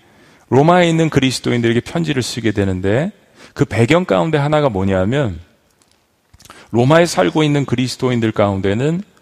로마에 0.50 0.88
있는 0.88 1.10
그리스도인들에게 1.10 1.80
편지를 1.82 2.22
쓰게 2.22 2.51
되는데 2.51 3.12
그 3.56 3.66
배경 3.66 4.06
가운데 4.06 4.38
하나가 4.38 4.70
뭐냐면 4.70 5.39
로마에 6.70 7.08
살고 7.08 7.42
있는 7.42 7.66
그리스도인들 7.66 8.32
가운데는 8.32 9.01
어, 9.01 9.17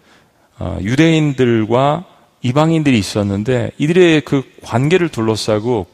유대인들과 0.60 2.04
이방인들이 2.42 2.98
있었는데 2.98 3.72
이들의 3.78 4.20
그 4.22 4.42
관계를 4.62 5.08
둘러싸고 5.08 5.86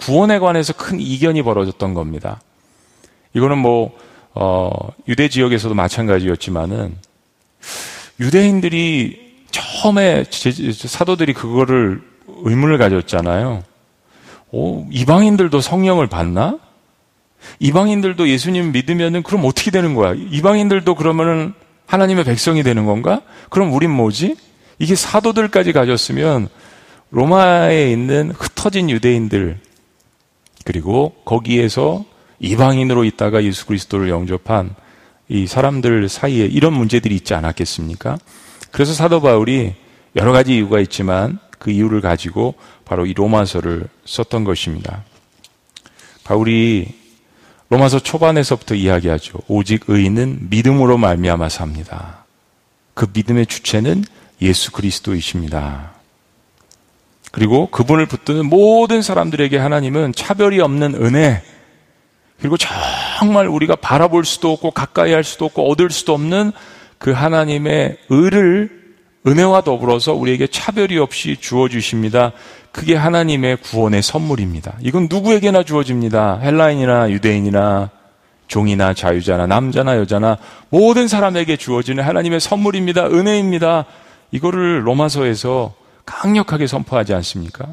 구, 0.00 0.18
원에 0.18 0.38
관해서 0.38 0.72
큰 0.72 1.00
이견이 1.00 1.42
벌어졌던 1.42 1.94
겁니다. 1.94 2.40
이거는 3.34 3.58
뭐 3.58 3.96
어, 4.34 4.70
유대 5.06 5.28
지역에서도 5.28 5.74
마찬가지였지만은 5.74 6.96
유대인들이 8.20 9.28
처음에 9.50 10.24
사도들이 10.30 11.34
그거를 11.34 12.02
의문을 12.26 12.78
가졌잖아요. 12.78 13.62
오, 14.50 14.86
이방인들도 14.90 15.60
성령을 15.60 16.06
받나? 16.06 16.58
이방인들도 17.60 18.28
예수님 18.28 18.72
믿으면은 18.72 19.22
그럼 19.22 19.44
어떻게 19.44 19.70
되는 19.70 19.94
거야? 19.94 20.14
이방인들도 20.14 20.94
그러면은 20.94 21.54
하나님의 21.88 22.24
백성이 22.24 22.62
되는 22.62 22.84
건가? 22.84 23.22
그럼 23.48 23.72
우린 23.72 23.90
뭐지? 23.90 24.36
이게 24.78 24.94
사도들까지 24.94 25.72
가졌으면 25.72 26.48
로마에 27.10 27.90
있는 27.90 28.30
흩어진 28.30 28.90
유대인들 28.90 29.58
그리고 30.64 31.14
거기에서 31.24 32.04
이방인으로 32.40 33.04
있다가 33.04 33.42
예수 33.42 33.66
그리스도를 33.66 34.10
영접한 34.10 34.74
이 35.28 35.46
사람들 35.46 36.08
사이에 36.08 36.44
이런 36.44 36.74
문제들이 36.74 37.14
있지 37.16 37.34
않았겠습니까? 37.34 38.18
그래서 38.70 38.92
사도 38.92 39.20
바울이 39.22 39.74
여러 40.14 40.32
가지 40.32 40.56
이유가 40.56 40.80
있지만 40.80 41.38
그 41.58 41.70
이유를 41.70 42.02
가지고 42.02 42.54
바로 42.84 43.06
이 43.06 43.14
로마서를 43.14 43.88
썼던 44.04 44.44
것입니다. 44.44 45.04
바울이 46.24 46.97
로마서 47.70 47.98
초반에서부터 48.00 48.74
이야기하죠. 48.74 49.40
오직 49.46 49.84
의인은 49.88 50.48
믿음으로 50.50 50.96
말미암아 50.96 51.48
삽니다. 51.48 52.24
그 52.94 53.06
믿음의 53.12 53.46
주체는 53.46 54.04
예수 54.40 54.72
그리스도이십니다. 54.72 55.92
그리고 57.30 57.70
그분을 57.70 58.06
붙드는 58.06 58.46
모든 58.46 59.02
사람들에게 59.02 59.58
하나님은 59.58 60.14
차별이 60.14 60.60
없는 60.60 60.94
은혜, 60.94 61.42
그리고 62.40 62.56
정말 62.56 63.48
우리가 63.48 63.76
바라볼 63.76 64.24
수도 64.24 64.52
없고 64.52 64.70
가까이 64.70 65.12
할 65.12 65.24
수도 65.24 65.44
없고 65.44 65.70
얻을 65.70 65.90
수도 65.90 66.14
없는 66.14 66.52
그 66.96 67.12
하나님의 67.12 67.98
의를 68.08 68.77
은혜와 69.26 69.62
더불어서 69.62 70.14
우리에게 70.14 70.46
차별이 70.46 70.98
없이 70.98 71.36
주어주십니다. 71.38 72.32
그게 72.72 72.94
하나님의 72.94 73.56
구원의 73.58 74.02
선물입니다. 74.02 74.76
이건 74.80 75.08
누구에게나 75.10 75.64
주어집니다. 75.64 76.38
헬라인이나 76.40 77.10
유대인이나 77.10 77.90
종이나 78.46 78.94
자유자나 78.94 79.46
남자나 79.46 79.96
여자나 79.98 80.38
모든 80.70 81.08
사람에게 81.08 81.56
주어지는 81.56 82.02
하나님의 82.04 82.40
선물입니다. 82.40 83.06
은혜입니다. 83.06 83.84
이거를 84.30 84.86
로마서에서 84.86 85.74
강력하게 86.06 86.66
선포하지 86.66 87.14
않습니까? 87.14 87.66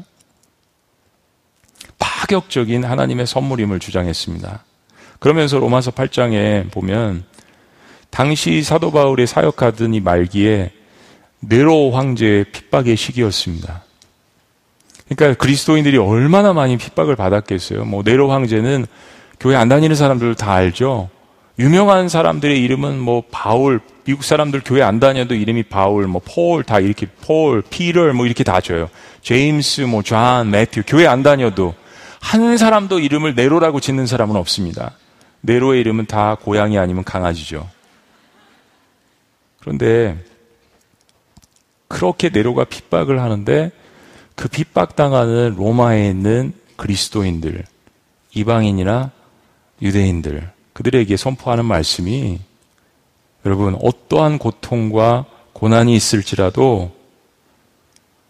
파격적인 1.98 2.84
하나님의 2.84 3.26
선물임을 3.26 3.78
주장했습니다. 3.78 4.64
그러면서 5.18 5.58
로마서 5.58 5.92
8장에 5.92 6.70
보면 6.70 7.24
당시 8.10 8.62
사도 8.62 8.90
바울의 8.90 9.26
사역하던 9.26 9.94
이 9.94 10.00
말기에 10.00 10.72
네로 11.48 11.92
황제의 11.92 12.44
핍박의 12.52 12.96
시기였습니다. 12.96 13.82
그러니까 15.08 15.38
그리스도인들이 15.38 15.98
얼마나 15.98 16.52
많이 16.52 16.76
핍박을 16.76 17.14
받았겠어요. 17.16 17.84
뭐 17.84 18.02
네로 18.04 18.30
황제는 18.30 18.86
교회 19.38 19.54
안 19.54 19.68
다니는 19.68 19.94
사람들 19.94 20.34
다 20.34 20.52
알죠. 20.52 21.10
유명한 21.58 22.08
사람들의 22.08 22.62
이름은 22.62 22.98
뭐 22.98 23.22
바울, 23.30 23.80
미국 24.04 24.24
사람들 24.24 24.62
교회 24.64 24.82
안 24.82 25.00
다녀도 25.00 25.34
이름이 25.34 25.64
바울, 25.64 26.06
뭐 26.06 26.20
폴 26.24 26.64
다 26.64 26.80
이렇게 26.80 27.06
폴, 27.06 27.62
피터 27.62 28.12
뭐 28.12 28.26
이렇게 28.26 28.44
다 28.44 28.60
줘요. 28.60 28.90
제임스, 29.22 29.82
뭐 29.82 30.02
존, 30.02 30.50
매튜 30.50 30.82
교회 30.86 31.06
안 31.06 31.22
다녀도 31.22 31.74
한 32.20 32.58
사람도 32.58 32.98
이름을 32.98 33.34
네로라고 33.34 33.80
짓는 33.80 34.06
사람은 34.06 34.36
없습니다. 34.36 34.92
네로의 35.42 35.80
이름은 35.80 36.06
다 36.06 36.36
고양이 36.40 36.76
아니면 36.76 37.04
강아지죠. 37.04 37.68
그런데 39.60 40.16
그렇게 41.88 42.28
네로가 42.28 42.64
핍박을 42.64 43.20
하는데 43.20 43.70
그 44.34 44.48
핍박당하는 44.48 45.54
로마에 45.56 46.08
있는 46.08 46.52
그리스도인들, 46.76 47.64
이방인이나 48.34 49.10
유대인들, 49.80 50.50
그들에게 50.72 51.16
선포하는 51.16 51.64
말씀이 51.64 52.38
여러분, 53.44 53.78
어떠한 53.80 54.38
고통과 54.38 55.24
고난이 55.52 55.94
있을지라도 55.94 56.92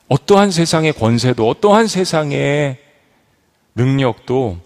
어떠한 0.08 0.52
세상의 0.52 0.92
권세도 0.92 1.48
어떠한 1.48 1.88
세상의 1.88 2.78
능력도 3.74 4.58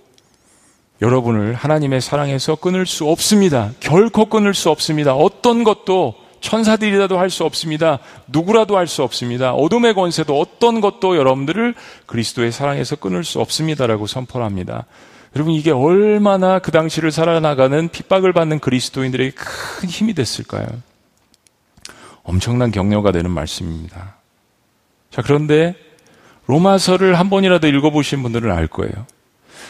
여러분을 1.00 1.54
하나님의 1.54 2.02
사랑에서 2.02 2.56
끊을 2.56 2.84
수 2.84 3.08
없습니다. 3.08 3.72
결코 3.80 4.26
끊을 4.26 4.52
수 4.52 4.68
없습니다. 4.68 5.14
어떤 5.14 5.64
것도 5.64 6.14
천사들이라도 6.40 7.18
할 7.18 7.30
수 7.30 7.44
없습니다. 7.44 7.98
누구라도 8.26 8.76
할 8.76 8.86
수 8.86 9.02
없습니다. 9.02 9.52
어둠의 9.52 9.94
권세도 9.94 10.38
어떤 10.38 10.80
것도 10.80 11.16
여러분들을 11.16 11.74
그리스도의 12.06 12.50
사랑에서 12.52 12.96
끊을 12.96 13.24
수 13.24 13.40
없습니다라고 13.40 14.06
선포합니다. 14.06 14.86
여러분 15.36 15.54
이게 15.54 15.70
얼마나 15.70 16.58
그 16.58 16.72
당시를 16.72 17.12
살아나가는 17.12 17.88
핍박을 17.88 18.32
받는 18.32 18.58
그리스도인들에게 18.58 19.30
큰 19.30 19.88
힘이 19.88 20.14
됐을까요? 20.14 20.66
엄청난 22.24 22.70
격려가 22.70 23.12
되는 23.12 23.30
말씀입니다. 23.30 24.16
자, 25.10 25.22
그런데 25.22 25.74
로마서를 26.46 27.18
한 27.18 27.30
번이라도 27.30 27.68
읽어보신 27.68 28.22
분들은 28.22 28.50
알 28.50 28.66
거예요. 28.66 28.92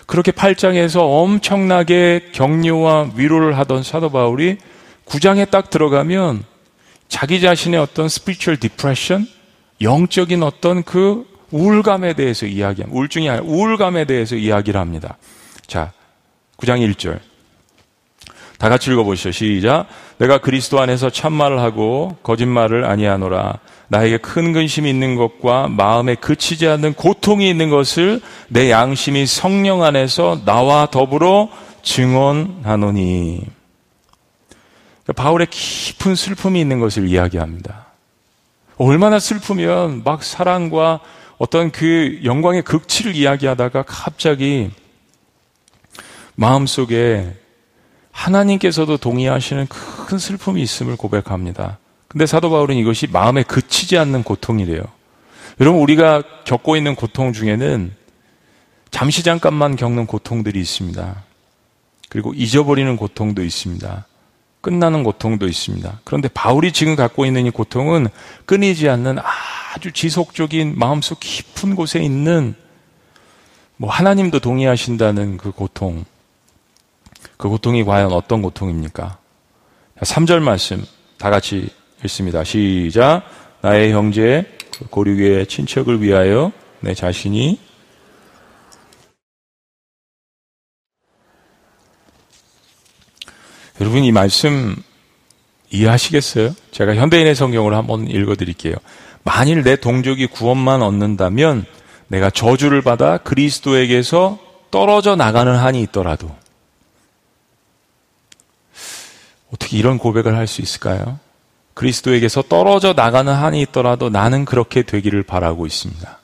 그렇게 0.07 0.33
8장에서 0.33 1.01
엄청나게 1.03 2.31
격려와 2.33 3.11
위로를 3.15 3.59
하던 3.59 3.83
사도 3.83 4.11
바울이 4.11 4.57
9장에 5.07 5.51
딱 5.51 5.71
들어가면 5.71 6.45
자기 7.11 7.41
자신의 7.41 7.79
어떤 7.79 8.09
spiritual 8.09 8.57
depression, 8.57 9.27
영적인 9.83 10.43
어떤 10.43 10.83
그 10.83 11.27
우울감에 11.51 12.15
대해서 12.15 12.47
이야기합니다. 12.47 12.97
우울증이 12.97 13.29
아니라 13.29 13.45
우울감에 13.45 14.05
대해서 14.07 14.37
이야기를 14.37 14.81
합니다. 14.81 15.19
자, 15.67 15.93
9장 16.57 16.79
1절. 16.95 17.19
다 18.59 18.69
같이 18.69 18.91
읽어보시죠. 18.93 19.33
시작. 19.33 19.87
내가 20.19 20.39
그리스도 20.39 20.81
안에서 20.81 21.11
참말을 21.11 21.59
하고 21.59 22.17
거짓말을 22.23 22.85
아니하노라. 22.85 23.59
나에게 23.89 24.19
큰 24.19 24.53
근심이 24.53 24.89
있는 24.89 25.17
것과 25.17 25.67
마음에 25.69 26.15
그치지 26.15 26.69
않는 26.69 26.95
고통이 26.95 27.49
있는 27.49 27.71
것을 27.71 28.21
내 28.49 28.71
양심이 28.71 29.27
성령 29.27 29.83
안에서 29.83 30.43
나와 30.45 30.87
더불어 30.87 31.49
증언하노니. 31.83 33.60
바울의 35.13 35.49
깊은 35.51 36.15
슬픔이 36.15 36.61
있는 36.61 36.81
것을 36.81 37.09
이야기합니다. 37.09 37.87
얼마나 38.77 39.19
슬프면 39.19 40.03
막 40.05 40.23
사랑과 40.23 41.01
어떤 41.39 41.71
그 41.71 42.21
영광의 42.25 42.63
극치를 42.63 43.15
이야기하다가 43.15 43.83
갑자기 43.83 44.71
마음속에 46.35 47.35
하나님께서도 48.13 48.97
동의하시는 48.97 49.67
큰 49.69 50.19
슬픔이 50.19 50.63
있음을 50.63 50.97
고백합니다. 50.97 51.79
근데 52.09 52.27
사도 52.27 52.51
바울은 52.51 52.77
이것이 52.77 53.07
마음에 53.07 53.43
그치지 53.43 53.97
않는 53.99 54.23
고통이래요. 54.23 54.83
여러분, 55.61 55.81
우리가 55.81 56.23
겪고 56.45 56.77
있는 56.77 56.95
고통 56.95 57.33
중에는 57.33 57.95
잠시 58.91 59.23
잠깐만 59.23 59.77
겪는 59.77 60.07
고통들이 60.07 60.61
있습니다. 60.61 61.23
그리고 62.09 62.35
잊어버리는 62.35 62.97
고통도 62.97 63.45
있습니다. 63.45 64.07
끝나는 64.61 65.03
고통도 65.05 65.47
있습니다. 65.47 66.01
그런데 66.05 66.29
바울이 66.29 66.73
지금 66.73 66.97
갖고 66.97 67.25
있는 67.25 67.47
이 67.47 67.51
고통은 67.51 68.09
끊이지 68.47 68.89
않는 68.89 69.19
아주 69.75 69.93
지속적인 69.93 70.75
마음속 70.77 71.21
깊은 71.21 71.75
곳에 71.77 72.01
있는 72.01 72.55
뭐 73.77 73.91
하나님도 73.91 74.41
동의하신다는 74.41 75.39
그 75.39 75.53
고통. 75.53 76.05
그 77.37 77.49
고통이 77.49 77.85
과연 77.85 78.13
어떤 78.13 78.43
고통입니까? 78.43 79.19
3절 80.01 80.41
말씀 80.41 80.85
다 81.17 81.31
같이 81.31 81.71
읽습니다. 82.05 82.45
시작. 82.45 83.23
나의 83.63 83.93
형제 83.93 84.45
고륙의 84.91 85.47
친척을 85.47 86.03
위하여 86.03 86.53
내 86.81 86.95
자신이 86.95 87.59
여러분 93.81 94.05
이 94.05 94.13
말씀 94.13 94.77
이해하시겠어요? 95.71 96.55
제가 96.71 96.95
현대인의 96.97 97.35
성경을 97.35 97.75
한번 97.75 98.07
읽어 98.09 98.35
드릴게요. 98.35 98.75
만일 99.25 99.63
내 99.63 99.77
동족이 99.77 100.27
구원만 100.27 100.83
얻는다면 100.83 101.65
내가 102.09 102.29
저주를 102.29 102.83
받아 102.83 103.17
그리스도에게서 103.19 104.39
떨어져 104.71 105.17
나가는 105.17 105.55
한이 105.55 105.81
있더라도 105.83 106.35
어떻게 109.53 109.79
이런 109.79 109.99
고백을 109.99 110.37
할 110.37 110.47
수 110.47 110.61
있을까요? 110.61 111.19
그리스도에게서 111.75 112.43
떨어져 112.43 112.93
나가는 112.93 113.33
한이 113.33 113.63
있더라도 113.63 114.11
나는 114.11 114.45
그렇게 114.45 114.83
되기를 114.83 115.23
바라고 115.23 115.67
있습니다. 115.67 116.19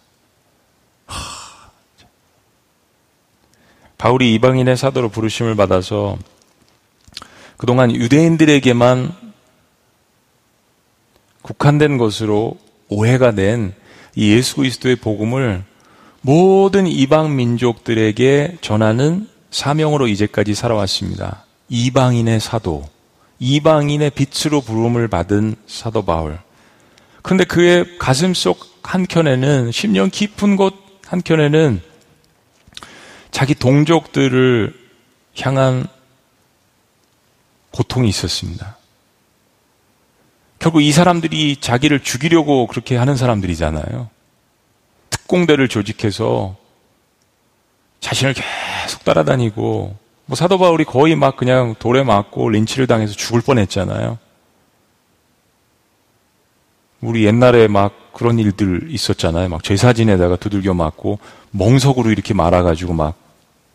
하... 1.07 1.71
바울이 3.97 4.35
이방인의 4.35 4.77
사도로 4.77 5.09
부르심을 5.09 5.55
받아서 5.55 6.19
그동안 7.57 7.95
유대인들에게만 7.95 9.14
국한된 11.42 11.99
것으로 11.99 12.59
오해가 12.88 13.33
된 13.33 13.75
이 14.16 14.33
예수 14.33 14.57
그리스도의 14.57 14.97
복음을 14.97 15.62
모든 16.23 16.87
이방 16.87 17.37
민족들에게 17.37 18.57
전하는 18.62 19.29
사명으로 19.51 20.09
이제까지 20.09 20.55
살아왔습니다. 20.55 21.45
이방인의 21.69 22.40
사도. 22.40 22.88
이방인의 23.38 24.11
빛으로 24.11 24.62
부름을 24.62 25.09
받은 25.09 25.57
사도 25.66 26.03
바울. 26.03 26.38
그런데 27.23 27.45
그의 27.45 27.99
가슴 27.99 28.33
속 28.33 28.59
한켠에는 28.83 29.71
10년 29.71 30.11
깊은 30.11 30.57
곳 30.57 30.75
한켠에는 31.07 31.83
자기 33.31 33.55
동족들을 33.55 34.73
향한 35.38 35.87
고통이 37.77 38.09
있었습니다. 38.09 38.79
결국 40.59 40.81
이 40.81 40.91
사람들이 40.93 41.57
자기를 41.61 42.01
죽이려고 42.01 42.67
그렇게 42.67 42.97
하는 42.97 43.17
사람들이잖아요. 43.17 44.09
특공대를 45.11 45.69
조직해서 45.69 46.57
자신을 48.01 48.35
계속 48.35 49.05
따라다니고 49.05 49.95
뭐 50.25 50.37
사도 50.37 50.59
바울이 50.59 50.85
거의 50.85 51.17
막 51.17 51.37
그냥 51.37 51.75
돌에 51.79 52.03
맞고 52.03 52.49
린치를 52.49 52.87
당해서 52.87 53.12
죽을 53.12 53.43
뻔했잖아요. 53.43 54.19
우리 57.03 57.27
옛날에 57.27 57.69
막 57.69 58.15
그런 58.15 58.39
일들 58.39 58.91
있었잖아요. 58.91 59.51
막 59.51 59.62
제사진에다가 59.62 60.37
두들겨 60.37 60.73
맞고 60.73 61.19
멍석으로 61.51 62.11
이렇게 62.11 62.33
말아가지고 62.33 62.95
막 62.95 63.15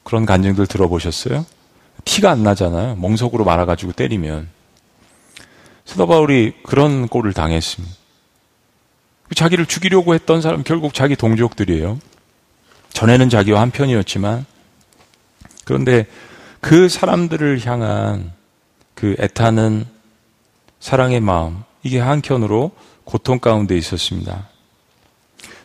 그런 0.03 0.25
간증들 0.25 0.65
들어보셨어요? 0.65 1.45
티가 2.05 2.31
안 2.31 2.43
나잖아요. 2.43 2.95
멍석으로 2.95 3.43
말아가지고 3.43 3.93
때리면. 3.93 4.49
사도 5.85 6.07
바울이 6.07 6.53
그런 6.63 7.07
꼴을 7.07 7.33
당했습니다. 7.33 7.95
자기를 9.35 9.65
죽이려고 9.65 10.13
했던 10.13 10.41
사람 10.41 10.63
결국 10.63 10.93
자기 10.93 11.15
동족들이에요. 11.15 11.99
전에는 12.93 13.29
자기와 13.29 13.61
한편이었지만 13.61 14.45
그런데 15.65 16.05
그 16.59 16.89
사람들을 16.89 17.65
향한 17.65 18.33
그 18.93 19.15
애타는 19.19 19.85
사랑의 20.79 21.21
마음, 21.21 21.63
이게 21.83 21.99
한켠으로 21.99 22.71
고통 23.03 23.39
가운데 23.39 23.77
있었습니다. 23.77 24.47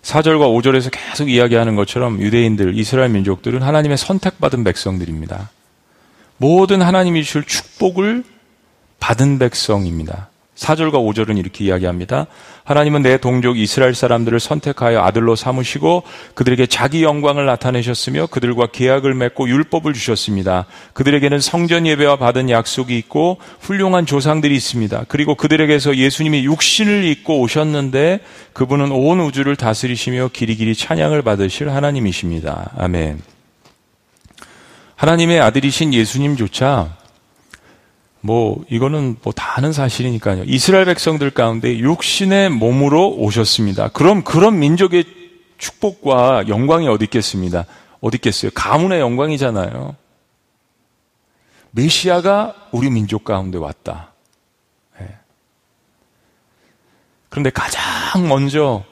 4절과 0.03 0.63
5절에서 0.63 0.91
계속 0.93 1.29
이야기하는 1.29 1.75
것처럼 1.75 2.21
유대인들, 2.21 2.79
이스라엘 2.79 3.11
민족들은 3.11 3.63
하나님의 3.63 3.99
선택받은 3.99 4.63
백성들입니다. 4.65 5.51
모든 6.39 6.83
하나님이 6.83 7.25
주실 7.25 7.45
축복을 7.45 8.25
받은 9.01 9.39
백성입니다. 9.39 10.29
4절과 10.57 10.93
5절은 10.93 11.39
이렇게 11.39 11.67
이야기합니다. 11.67 12.27
하나님은 12.65 13.03
내 13.03 13.19
동족 13.19 13.59
이스라엘 13.59 13.95
사람들을 13.95 14.41
선택하여 14.41 15.01
아들로 15.01 15.37
삼으시고 15.37 16.03
그들에게 16.35 16.67
자기 16.67 17.05
영광을 17.05 17.47
나타내셨으며 17.47 18.27
그들과 18.27 18.69
계약을 18.73 19.15
맺고 19.15 19.49
율법을 19.49 19.93
주셨습니다. 19.93 20.67
그들에게는 20.95 21.41
성전 21.41 21.87
예배와 21.87 22.17
받은 22.17 22.51
약속이 22.51 22.97
있고 22.99 23.39
훌륭한 23.61 24.07
조상들이 24.07 24.55
있습니다. 24.57 25.05
그리고 25.09 25.35
그들에게서 25.35 25.97
예수님이 25.97 26.45
육신을 26.45 27.05
입고 27.05 27.41
오셨는데 27.41 28.21
그분은 28.53 28.91
온 28.91 29.21
우주를 29.21 29.57
다스리시며 29.57 30.31
길이길이 30.33 30.75
찬양을 30.75 31.23
받으실 31.23 31.71
하나님이십니다. 31.71 32.73
아멘. 32.77 33.36
하나님의 34.97 35.41
아들이신 35.41 35.95
예수님조차 35.95 36.97
뭐 38.21 38.65
이거는 38.69 39.17
뭐 39.23 39.33
다 39.33 39.57
아는 39.57 39.73
사실이니까요. 39.73 40.45
이스라엘 40.47 40.85
백성들 40.87 41.31
가운데 41.31 41.79
육신의 41.79 42.51
몸으로 42.51 43.15
오셨습니다. 43.17 43.89
그럼 43.89 44.25
그런 44.25 44.59
민족의 44.59 45.05
축복과 45.59 46.49
영광이 46.49 46.89
어디 46.89 47.05
있겠습니다. 47.05 47.65
어디 48.01 48.17
있겠어요? 48.17 48.51
가문의 48.55 49.01
영광이잖아요. 49.01 49.97
메시아가 51.71 52.55
우리 52.73 52.91
민족 52.91 53.25
가운데 53.25 53.59
왔다. 53.59 54.13
네. 54.99 55.07
그런데 57.29 57.51
가장 57.51 58.29
먼저 58.29 58.85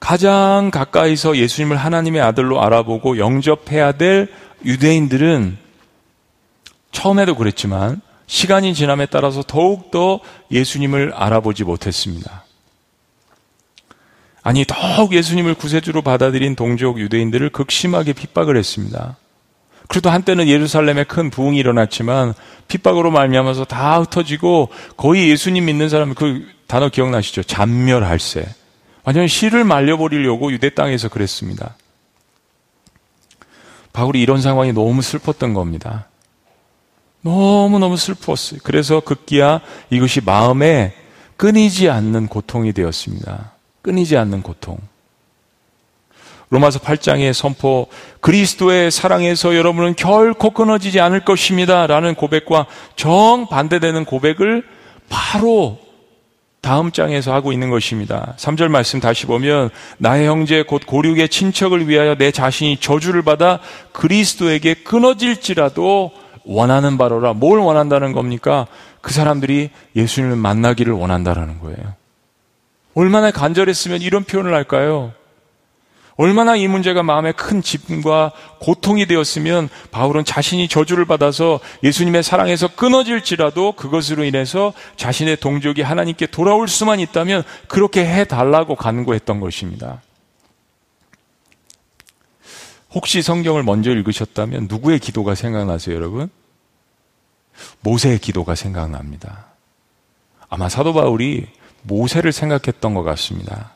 가장 0.00 0.70
가까이서 0.72 1.36
예수님을 1.36 1.76
하나님의 1.76 2.20
아들로 2.20 2.60
알아보고 2.62 3.18
영접해야 3.18 3.92
될 3.92 4.28
유대인들은 4.64 5.58
처음에도 6.92 7.36
그랬지만 7.36 8.00
시간이 8.26 8.74
지남에 8.74 9.06
따라서 9.06 9.42
더욱더 9.42 10.20
예수님을 10.50 11.12
알아보지 11.14 11.64
못했습니다. 11.64 12.44
아니, 14.42 14.64
더욱 14.66 15.12
예수님을 15.12 15.54
구세주로 15.54 16.02
받아들인 16.02 16.56
동족 16.56 16.98
유대인들을 16.98 17.50
극심하게 17.50 18.12
핍박을 18.12 18.56
했습니다. 18.56 19.16
그래도 19.88 20.10
한때는 20.10 20.48
예루살렘에 20.48 21.04
큰 21.04 21.30
부흥이 21.30 21.58
일어났지만 21.58 22.34
핍박으로 22.68 23.10
말미암아서 23.10 23.66
다 23.66 24.00
흩어지고 24.00 24.70
거의 24.96 25.28
예수님 25.28 25.66
믿는 25.66 25.88
사람 25.88 26.14
그 26.14 26.46
단어 26.66 26.88
기억나시죠? 26.88 27.42
잔멸할세. 27.42 28.46
완전 29.04 29.28
씨를 29.28 29.64
말려버리려고 29.64 30.50
유대 30.52 30.70
땅에서 30.70 31.08
그랬습니다. 31.08 31.76
바울이 33.92 34.20
이런 34.20 34.40
상황이 34.40 34.72
너무 34.72 35.02
슬펐던 35.02 35.54
겁니다. 35.54 36.08
너무너무 37.20 37.96
슬펐어요. 37.96 38.60
그래서 38.64 39.00
급기야 39.00 39.60
이것이 39.90 40.20
마음에 40.24 40.94
끊이지 41.36 41.88
않는 41.90 42.28
고통이 42.28 42.72
되었습니다. 42.72 43.52
끊이지 43.82 44.16
않는 44.16 44.42
고통. 44.42 44.78
로마서 46.50 46.80
8장의 46.80 47.32
선포, 47.32 47.86
그리스도의 48.20 48.90
사랑에서 48.90 49.56
여러분은 49.56 49.96
결코 49.96 50.50
끊어지지 50.50 51.00
않을 51.00 51.24
것입니다. 51.24 51.86
라는 51.86 52.14
고백과 52.14 52.66
정반대되는 52.94 54.04
고백을 54.04 54.62
바로 55.08 55.78
다음 56.62 56.92
장에서 56.92 57.34
하고 57.34 57.52
있는 57.52 57.70
것입니다. 57.70 58.34
3절 58.38 58.68
말씀 58.68 59.00
다시 59.00 59.26
보면 59.26 59.70
나의 59.98 60.28
형제 60.28 60.62
곧 60.62 60.82
고륙의 60.86 61.28
친척을 61.28 61.88
위하여 61.88 62.14
내 62.14 62.30
자신이 62.30 62.76
저주를 62.76 63.22
받아 63.22 63.58
그리스도에게 63.90 64.74
끊어질지라도 64.74 66.12
원하는 66.44 66.98
바로라. 66.98 67.32
뭘 67.32 67.58
원한다는 67.58 68.12
겁니까? 68.12 68.68
그 69.00 69.12
사람들이 69.12 69.70
예수님을 69.96 70.36
만나기를 70.36 70.92
원한다라는 70.92 71.58
거예요. 71.58 71.94
얼마나 72.94 73.32
간절했으면 73.32 74.00
이런 74.00 74.22
표현을 74.22 74.54
할까요? 74.54 75.12
얼마나 76.16 76.56
이 76.56 76.68
문제가 76.68 77.02
마음에 77.02 77.32
큰 77.32 77.62
짐과 77.62 78.32
고통이 78.60 79.06
되었으면 79.06 79.68
바울은 79.90 80.24
자신이 80.24 80.68
저주를 80.68 81.04
받아서 81.04 81.60
예수님의 81.82 82.22
사랑에서 82.22 82.68
끊어질지라도 82.68 83.72
그것으로 83.72 84.24
인해서 84.24 84.72
자신의 84.96 85.38
동족이 85.38 85.82
하나님께 85.82 86.26
돌아올 86.26 86.68
수만 86.68 87.00
있다면 87.00 87.42
그렇게 87.68 88.04
해달라고 88.04 88.76
간구했던 88.76 89.40
것입니다. 89.40 90.02
혹시 92.90 93.22
성경을 93.22 93.62
먼저 93.62 93.90
읽으셨다면 93.90 94.66
누구의 94.68 94.98
기도가 94.98 95.34
생각나세요, 95.34 95.96
여러분? 95.96 96.28
모세의 97.80 98.18
기도가 98.18 98.54
생각납니다. 98.54 99.46
아마 100.48 100.68
사도 100.68 100.92
바울이 100.92 101.46
모세를 101.82 102.32
생각했던 102.32 102.92
것 102.94 103.02
같습니다. 103.02 103.74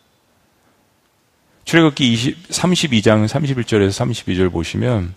출애굽기 1.67 2.13
20, 2.13 2.49
32장 2.49 3.27
31절에서 3.27 3.91
32절 3.91 4.51
보시면 4.53 5.15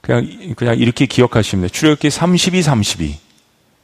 그냥 0.00 0.26
그냥 0.56 0.78
이렇게 0.78 1.06
기억하시면 1.06 1.62
돼요. 1.62 1.68
출애굽기 1.68 2.10
32, 2.10 2.62
32. 2.62 3.18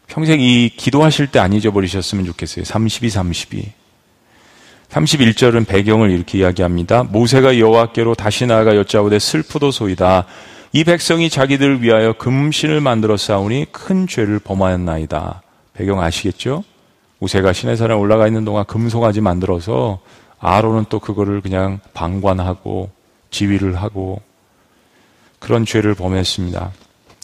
평생 0.08 0.40
이 0.40 0.70
기도하실 0.70 1.28
때 1.28 1.38
안 1.38 1.52
잊어버리셨으면 1.52 2.24
좋겠어요. 2.24 2.64
32, 2.64 3.10
32. 3.10 3.72
31절은 4.88 5.66
배경을 5.66 6.10
이렇게 6.10 6.38
이야기합니다. 6.38 7.02
모세가 7.02 7.58
여호와께로 7.58 8.14
다시 8.14 8.46
나아가 8.46 8.74
여짜오되 8.74 9.18
슬프도 9.18 9.70
소이다. 9.70 10.24
이 10.72 10.84
백성이 10.84 11.28
자기들을 11.28 11.82
위하여 11.82 12.14
금신을 12.14 12.80
만들어 12.80 13.18
싸우니 13.18 13.66
큰 13.72 14.06
죄를 14.06 14.38
범하였나이다. 14.38 15.42
배경 15.74 16.00
아시겠죠? 16.00 16.64
모세가 17.18 17.52
시내산에 17.52 17.92
올라가 17.92 18.26
있는 18.26 18.46
동안 18.46 18.64
금송아지 18.64 19.20
만들어서 19.20 20.00
아론은 20.40 20.86
또 20.88 20.98
그거를 21.00 21.40
그냥 21.40 21.80
방관하고 21.94 22.90
지휘를 23.30 23.76
하고 23.76 24.20
그런 25.38 25.64
죄를 25.64 25.94
범했습니다. 25.94 26.72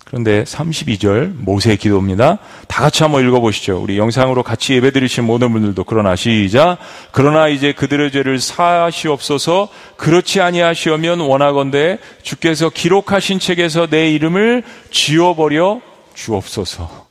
그런데 0.05 0.45
32절 0.45 1.35
모세의 1.35 1.77
기도입니다. 1.77 2.39
다 2.69 2.83
같이 2.83 3.03
한번 3.03 3.27
읽어보시죠. 3.27 3.83
우리 3.83 3.99
영상으로 3.99 4.43
같이 4.43 4.75
예배드리신 4.75 5.25
모든 5.25 5.53
분들도 5.53 5.83
그러나 5.85 6.15
시작. 6.15 6.79
그러나 7.11 7.49
이제 7.49 7.73
그들의 7.73 8.13
죄를 8.13 8.39
사하시옵소서 8.39 9.69
그렇지 9.97 10.41
아니하시오면 10.41 11.21
원하건대 11.21 11.99
주께서 12.23 12.71
기록하신 12.71 13.41
책에서 13.41 13.89
내 13.89 14.13
이름을 14.13 14.63
지워버려 14.91 15.81
주옵소서. 16.15 17.09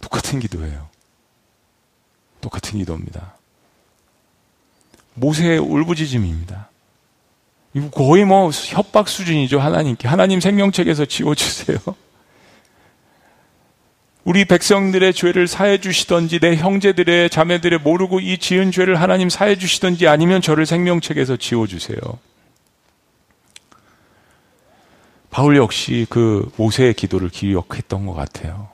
똑같은 0.00 0.40
기도예요. 0.40 0.88
똑같은 2.40 2.78
기도입니다. 2.78 3.35
모세의 5.16 5.58
울부짖음입니다. 5.58 6.70
이거 7.74 7.90
거의 7.90 8.24
뭐 8.24 8.50
협박 8.50 9.08
수준이죠, 9.08 9.60
하나님께. 9.60 10.08
하나님 10.08 10.40
생명책에서 10.40 11.04
지워주세요. 11.04 11.78
우리 14.24 14.44
백성들의 14.44 15.12
죄를 15.12 15.46
사해 15.46 15.78
주시던지 15.78 16.40
내 16.40 16.56
형제들의 16.56 17.30
자매들의 17.30 17.78
모르고 17.80 18.20
이 18.20 18.38
지은 18.38 18.72
죄를 18.72 19.00
하나님 19.00 19.28
사해 19.28 19.56
주시던지 19.56 20.08
아니면 20.08 20.40
저를 20.40 20.66
생명책에서 20.66 21.36
지워 21.36 21.66
주세요. 21.66 21.98
바울 25.30 25.56
역시 25.56 26.06
그 26.08 26.50
모세의 26.56 26.94
기도를 26.94 27.28
기억했던 27.28 28.06
것 28.06 28.14
같아요. 28.14 28.70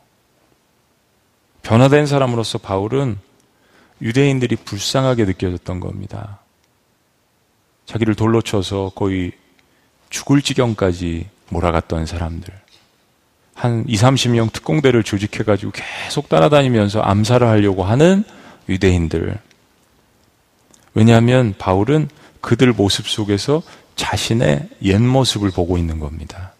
변화된 1.63 2.07
사람으로서 2.07 2.59
바울은 2.59 3.19
유대인들이 4.03 4.57
불쌍하게 4.57 5.25
느껴졌던 5.25 5.81
겁니다. 5.81 6.41
자기를 7.87 8.15
돌로 8.15 8.43
쳐서 8.43 8.91
거의 8.95 9.33
죽을 10.11 10.43
지경까지 10.43 11.29
몰아갔던 11.51 12.07
사람들. 12.07 12.53
한 13.55 13.85
2, 13.87 13.95
30명 13.97 14.53
특공대를 14.53 15.03
조직해가지고 15.03 15.73
계속 15.73 16.29
따라다니면서 16.29 17.01
암살을 17.01 17.47
하려고 17.47 17.85
하는 17.85 18.25
유대인들. 18.69 19.38
왜냐하면 20.95 21.55
바울은 21.59 22.09
그들 22.41 22.73
모습 22.73 23.09
속에서 23.09 23.62
자신의 23.95 24.69
옛 24.83 24.99
모습을 24.99 25.51
보고 25.51 25.79
있는 25.79 26.01
겁니다. 26.01 26.53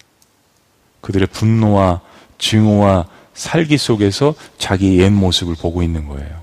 그들의 1.01 1.27
분노와 1.27 2.01
증오와 2.37 3.07
살기 3.33 3.77
속에서 3.77 4.35
자기 4.57 4.99
옛 4.99 5.09
모습을 5.09 5.55
보고 5.55 5.83
있는 5.83 6.07
거예요. 6.07 6.42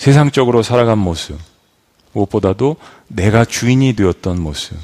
세상적으로 0.00 0.62
살아간 0.62 0.96
모습, 0.96 1.38
무엇보다도 2.14 2.76
내가 3.08 3.44
주인이 3.44 3.92
되었던 3.92 4.40
모습, 4.40 4.78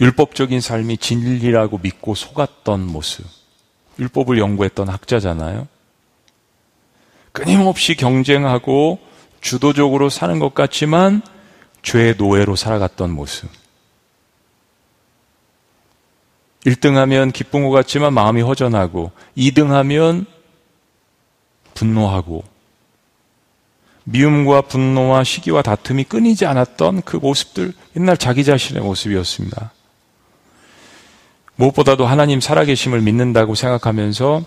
율법적인 0.00 0.60
삶이 0.60 0.98
진리라고 0.98 1.78
믿고 1.78 2.14
속았던 2.14 2.86
모습. 2.86 3.26
율법을 3.98 4.38
연구했던 4.38 4.88
학자잖아요. 4.88 5.66
끊임없이 7.32 7.96
경쟁하고 7.96 9.00
주도적으로 9.40 10.10
사는 10.10 10.38
것 10.38 10.54
같지만 10.54 11.20
죄의 11.82 12.14
노예로 12.16 12.54
살아갔던 12.54 13.10
모습. 13.10 13.50
1등하면 16.66 17.32
기쁜 17.32 17.64
것 17.64 17.70
같지만 17.70 18.14
마음이 18.14 18.42
허전하고 18.42 19.10
2등하면 19.36 20.24
분노하고 21.74 22.53
미움과 24.04 24.62
분노와 24.62 25.24
시기와 25.24 25.62
다툼이 25.62 26.04
끊이지 26.04 26.46
않았던 26.46 27.02
그 27.02 27.16
모습들 27.16 27.72
옛날 27.96 28.16
자기 28.16 28.44
자신의 28.44 28.82
모습이었습니다. 28.82 29.72
무엇보다도 31.56 32.06
하나님 32.06 32.40
살아계심을 32.40 33.00
믿는다고 33.00 33.54
생각하면서 33.54 34.44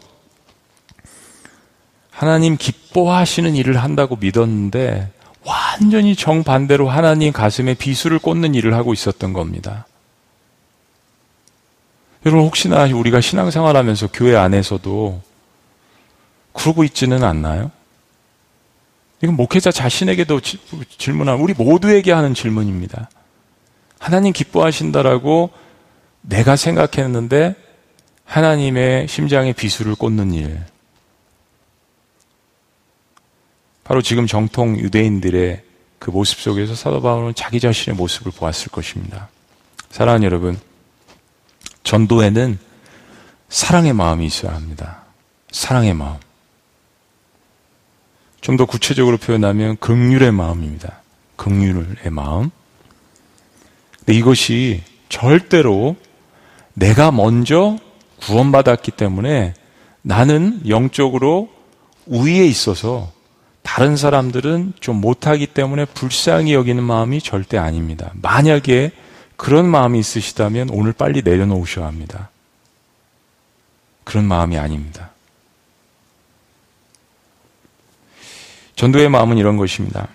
하나님 2.12 2.58
기뻐하시는 2.58 3.56
일을 3.56 3.78
한다고 3.78 4.16
믿었는데 4.16 5.12
완전히 5.44 6.16
정반대로 6.16 6.90
하나님 6.90 7.32
가슴에 7.32 7.74
비수를 7.74 8.20
꽂는 8.20 8.54
일을 8.56 8.74
하고 8.74 8.94
있었던 8.94 9.34
겁니다. 9.34 9.86
여러분 12.26 12.46
혹시나 12.46 12.84
우리가 12.84 13.22
신앙생활하면서 13.22 14.10
교회 14.12 14.36
안에서도 14.36 15.22
그러고 16.52 16.84
있지는 16.84 17.24
않나요? 17.24 17.72
이건 19.22 19.36
목회자 19.36 19.72
자신에게도 19.72 20.42
질문한 20.98 21.40
우리 21.40 21.54
모두에게 21.54 22.12
하는 22.12 22.34
질문입니다. 22.34 23.10
하나님 24.00 24.32
기뻐하신다라고 24.34 25.52
내가 26.22 26.56
생각했는데 26.56 27.56
하나님의 28.26 29.08
심장에 29.08 29.54
비수를 29.54 29.96
꽂는 29.96 30.34
일. 30.34 30.64
바로 33.84 34.02
지금 34.02 34.28
정통 34.28 34.78
유대인들의 34.78 35.64
그 35.98 36.12
모습 36.12 36.40
속에서 36.40 36.76
사도 36.76 37.02
바울은 37.02 37.34
자기 37.36 37.60
자신의 37.60 37.96
모습을 37.96 38.34
보았을 38.34 38.70
것입니다. 38.70 39.30
사랑하는 39.90 40.26
여러분, 40.26 40.60
전도에는 41.84 42.60
사랑의 43.50 43.94
마음이 43.94 44.26
있어야 44.26 44.54
합니다. 44.54 45.06
사랑의 45.52 45.94
마음. 45.94 46.18
좀 48.48 48.56
더 48.56 48.66
구체적으로 48.66 49.18
표현하면 49.18 49.76
극률의 49.76 50.32
마음입니다. 50.32 51.02
극률의 51.36 52.10
마음. 52.12 52.50
근데 54.00 54.14
이것이 54.14 54.84
절대로 55.10 55.98
내가 56.74 57.12
먼저 57.12 57.78
구원받았기 58.22 58.92
때문에 58.92 59.54
나는 60.02 60.62
영적으로 60.66 61.50
우위에 62.06 62.46
있어서 62.46 63.12
다른 63.64 63.98
사람들은 63.98 64.76
좀 64.80 65.02
못하기 65.02 65.48
때문에 65.48 65.84
불쌍히 65.84 66.54
여기는 66.54 66.82
마음이 66.82 67.20
절대 67.20 67.58
아닙니다. 67.58 68.14
만약에 68.14 68.92
그런 69.36 69.68
마음이 69.68 70.00
있으시다면 70.00 70.70
오늘 70.70 70.94
빨리 70.94 71.22
내려놓으셔야 71.22 71.86
합니다. 71.86 72.30
그런 74.06 74.24
마음이 74.24 74.58
아닙니다. 74.58 75.12
전도의 78.78 79.10
마음은 79.10 79.38
이런 79.38 79.58
것입니다. 79.58 80.08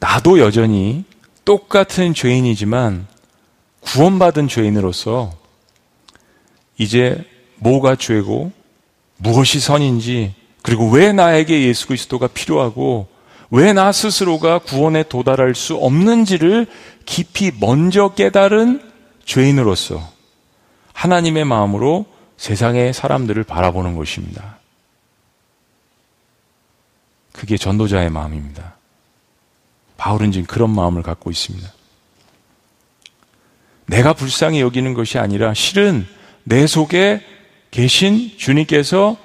나도 0.00 0.38
여전히 0.38 1.04
똑같은 1.44 2.12
죄인이지만 2.12 3.06
구원받은 3.80 4.48
죄인으로서 4.48 5.32
이제 6.76 7.24
뭐가 7.56 7.96
죄고 7.96 8.52
무엇이 9.16 9.60
선인지 9.60 10.34
그리고 10.62 10.90
왜 10.90 11.12
나에게 11.12 11.62
예수 11.66 11.86
그리스도가 11.86 12.26
필요하고 12.26 13.06
왜 13.50 13.72
나 13.72 13.92
스스로가 13.92 14.58
구원에 14.58 15.04
도달할 15.04 15.54
수 15.54 15.76
없는지를 15.76 16.66
깊이 17.06 17.52
먼저 17.60 18.08
깨달은 18.08 18.82
죄인으로서 19.24 20.02
하나님의 20.92 21.44
마음으로 21.44 22.06
세상의 22.36 22.92
사람들을 22.92 23.44
바라보는 23.44 23.94
것입니다. 23.94 24.58
그게 27.34 27.56
전도자의 27.56 28.10
마음입니다. 28.10 28.76
바울은 29.96 30.30
지금 30.30 30.46
그런 30.46 30.70
마음을 30.70 31.02
갖고 31.02 31.30
있습니다. 31.30 31.68
내가 33.86 34.12
불쌍히 34.12 34.60
여기는 34.60 34.94
것이 34.94 35.18
아니라 35.18 35.52
실은 35.52 36.06
내 36.44 36.66
속에 36.66 37.22
계신 37.72 38.30
주님께서 38.38 39.16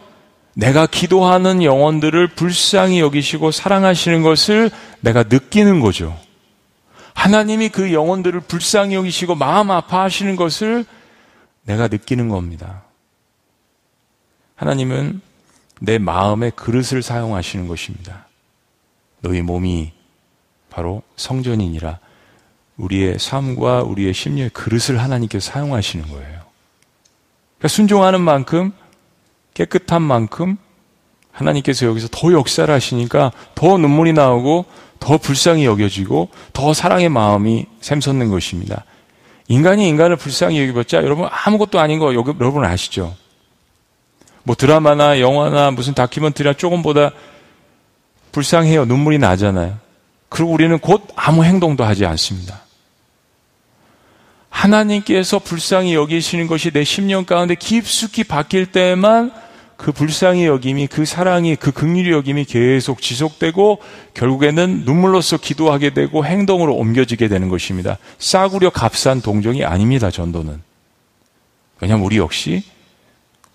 내가 0.55 0.87
기도하는 0.87 1.63
영혼들을 1.63 2.29
불쌍히 2.29 2.99
여기시고 2.99 3.51
사랑하시는 3.51 4.23
것을 4.23 4.71
내가 5.01 5.23
느끼는 5.23 5.79
거죠. 5.79 6.19
하나님이 7.13 7.69
그 7.69 7.93
영혼들을 7.93 8.39
불쌍히 8.41 8.95
여기시고 8.95 9.35
마음 9.35 9.69
아파하시는 9.69 10.35
것을 10.35 10.83
내가 11.63 11.87
느끼는 11.87 12.29
겁니다. 12.29 12.83
하나님은 14.55 15.21
내 15.79 15.97
마음의 15.97 16.51
그릇을 16.55 17.01
사용하시는 17.01 17.67
것입니다. 17.67 18.27
너희 19.21 19.41
몸이 19.41 19.91
바로 20.69 21.01
성전이니라 21.15 21.99
우리의 22.77 23.19
삶과 23.19 23.83
우리의 23.83 24.13
심리의 24.13 24.49
그릇을 24.49 25.01
하나님께서 25.01 25.51
사용하시는 25.51 26.07
거예요. 26.07 26.39
그러니까 27.57 27.67
순종하는 27.67 28.21
만큼 28.21 28.71
깨끗한 29.53 30.01
만큼 30.01 30.57
하나님께서 31.31 31.85
여기서 31.85 32.07
더 32.11 32.31
역사를 32.31 32.73
하시니까 32.73 33.31
더 33.55 33.77
눈물이 33.77 34.13
나오고 34.13 34.65
더 34.99 35.17
불쌍히 35.17 35.65
여겨지고 35.65 36.29
더 36.53 36.73
사랑의 36.73 37.09
마음이 37.09 37.65
샘솟는 37.81 38.29
것입니다. 38.29 38.85
인간이 39.47 39.87
인간을 39.89 40.15
불쌍히 40.15 40.61
여기봤자 40.61 40.97
여러분 41.03 41.27
아무것도 41.29 41.79
아닌 41.79 41.99
거 41.99 42.13
여러분 42.13 42.63
아시죠? 42.63 43.15
뭐 44.43 44.55
드라마나 44.55 45.19
영화나 45.19 45.71
무슨 45.71 45.93
다큐멘터리나 45.93 46.53
조금보다 46.53 47.11
불쌍해요. 48.31 48.85
눈물이 48.85 49.17
나잖아요. 49.17 49.77
그리고 50.29 50.51
우리는 50.51 50.77
곧 50.79 51.07
아무 51.15 51.43
행동도 51.43 51.83
하지 51.83 52.05
않습니다. 52.05 52.61
하나님께서 54.49 55.39
불쌍히 55.39 55.93
여기시는 55.93 56.47
것이 56.47 56.71
내 56.71 56.83
심령 56.83 57.25
가운데 57.25 57.55
깊숙이 57.55 58.23
바뀔 58.23 58.65
때만 58.67 59.31
그 59.77 59.93
불쌍히 59.93 60.45
여김이 60.45 60.87
그 60.87 61.05
사랑이 61.05 61.55
그 61.55 61.71
극률이 61.71 62.11
여김이 62.11 62.45
계속 62.45 63.01
지속되고 63.01 63.79
결국에는 64.13 64.83
눈물로써 64.83 65.37
기도하게 65.37 65.91
되고 65.91 66.25
행동으로 66.25 66.75
옮겨지게 66.75 67.29
되는 67.29 67.47
것입니다. 67.47 67.97
싸구려 68.17 68.71
값싼 68.71 69.21
동정이 69.21 69.63
아닙니다. 69.63 70.11
전도는. 70.11 70.61
왜냐하면 71.79 72.05
우리 72.05 72.17
역시 72.17 72.63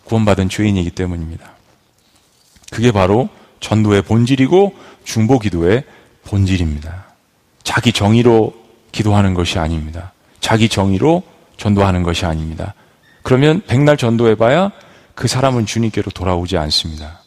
구원받은 0.04 0.48
죄인이기 0.48 0.90
때문입니다. 0.90 1.52
그게 2.70 2.92
바로 2.92 3.28
전도의 3.60 4.02
본질이고 4.02 4.74
중보 5.04 5.38
기도의 5.38 5.84
본질입니다. 6.24 7.06
자기 7.62 7.92
정의로 7.92 8.54
기도하는 8.92 9.34
것이 9.34 9.58
아닙니다. 9.58 10.12
자기 10.40 10.68
정의로 10.68 11.22
전도하는 11.56 12.02
것이 12.02 12.26
아닙니다. 12.26 12.74
그러면 13.22 13.62
백날 13.66 13.96
전도해봐야 13.96 14.70
그 15.14 15.28
사람은 15.28 15.66
주님께로 15.66 16.10
돌아오지 16.10 16.58
않습니다. 16.58 17.22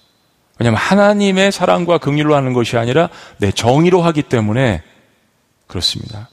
왜냐하면 0.60 0.80
하나님의 0.80 1.52
사랑과 1.52 1.98
긍휼로 1.98 2.36
하는 2.36 2.54
것이 2.54 2.78
아니라 2.78 3.10
내 3.38 3.52
정의로 3.52 4.02
하기 4.02 4.24
때문에 4.24 4.84
그렇습니다. 5.68 6.30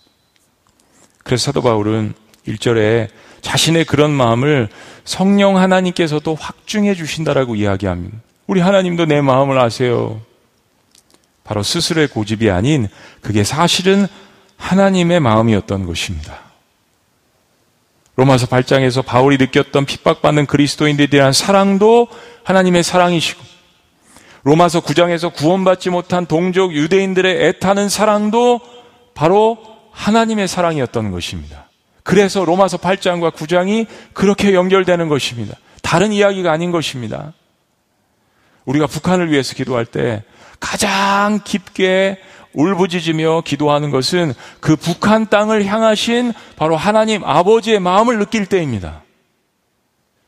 그래서 1.23 1.47
사도 1.47 1.63
바울은 1.63 2.15
1절에 2.47 3.09
자신의 3.45 3.85
그런 3.85 4.11
마음을 4.11 4.69
성령 5.05 5.59
하나님께서도 5.59 6.35
확증해 6.35 6.95
주신다라고 6.95 7.55
이야기합니다. 7.55 8.17
우리 8.47 8.61
하나님도 8.61 9.05
내 9.05 9.21
마음을 9.21 9.59
아세요. 9.59 10.21
바로 11.45 11.63
스스로의 11.63 12.09
고집이 12.09 12.51
아닌 12.51 12.89
그게 13.21 13.45
사실은 13.45 14.07
하나님의 14.57 15.21
마음이었던 15.21 15.85
것입니다. 15.87 16.41
로마서 18.17 18.47
8장에서 18.47 19.05
바울이 19.05 19.37
느꼈던 19.37 19.85
핍박받는 19.85 20.47
그리스도인들에 20.47 21.09
대한 21.09 21.33
사랑도 21.33 22.09
하나님의 22.45 22.83
사랑이시고 22.83 23.43
로마서 24.45 24.81
9장에서 24.81 25.35
구원받지 25.35 25.91
못한 25.91 26.25
동족 26.25 26.75
유대인들의 26.75 27.47
애타는 27.49 27.89
사랑도 27.89 28.61
바로 29.15 29.59
하나님의 29.93 30.49
사랑이었던 30.49 31.11
것입니다. 31.11 31.69
그래서 32.05 32.45
로마서 32.45 32.77
8장과 32.77 33.33
9장이 33.33 33.87
그렇게 34.13 34.55
연결되는 34.55 35.09
것입니다. 35.09 35.57
다른 35.83 36.13
이야기가 36.13 36.53
아닌 36.53 36.71
것입니다. 36.71 37.33
우리가 38.67 38.87
북한을 38.87 39.33
위해서 39.33 39.55
기도할 39.55 39.87
때 39.87 40.23
가장 40.61 41.41
깊게 41.43 42.19
울부짖으며 42.53 43.43
기도하는 43.45 43.91
것은 43.91 44.33
그 44.61 44.77
북한 44.77 45.29
땅을 45.29 45.65
향하신 45.65 46.33
바로 46.57 46.77
하나님 46.77 47.25
아버지의 47.25 47.81
마음을 47.81 48.19
느낄 48.19 48.47
때입니다. 48.47 49.03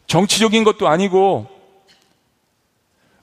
정치적인 0.07 0.65
것도 0.65 0.89
아니고 0.89 1.47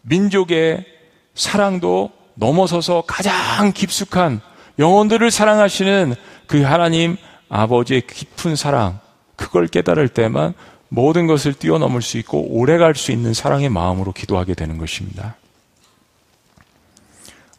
민족의 0.01 0.85
사랑도 1.33 2.11
넘어서서 2.35 3.03
가장 3.07 3.71
깊숙한 3.73 4.41
영혼들을 4.79 5.29
사랑하시는 5.31 6.15
그 6.47 6.61
하나님 6.61 7.17
아버지의 7.53 8.01
깊은 8.07 8.55
사랑, 8.55 8.99
그걸 9.35 9.67
깨달을 9.67 10.09
때만 10.09 10.55
모든 10.89 11.27
것을 11.27 11.53
뛰어넘을 11.53 12.01
수 12.01 12.17
있고 12.17 12.47
오래 12.49 12.79
갈 12.79 12.95
수 12.95 13.11
있는 13.11 13.35
사랑의 13.35 13.69
마음으로 13.69 14.11
기도하게 14.11 14.55
되는 14.55 14.79
것입니다. 14.79 15.35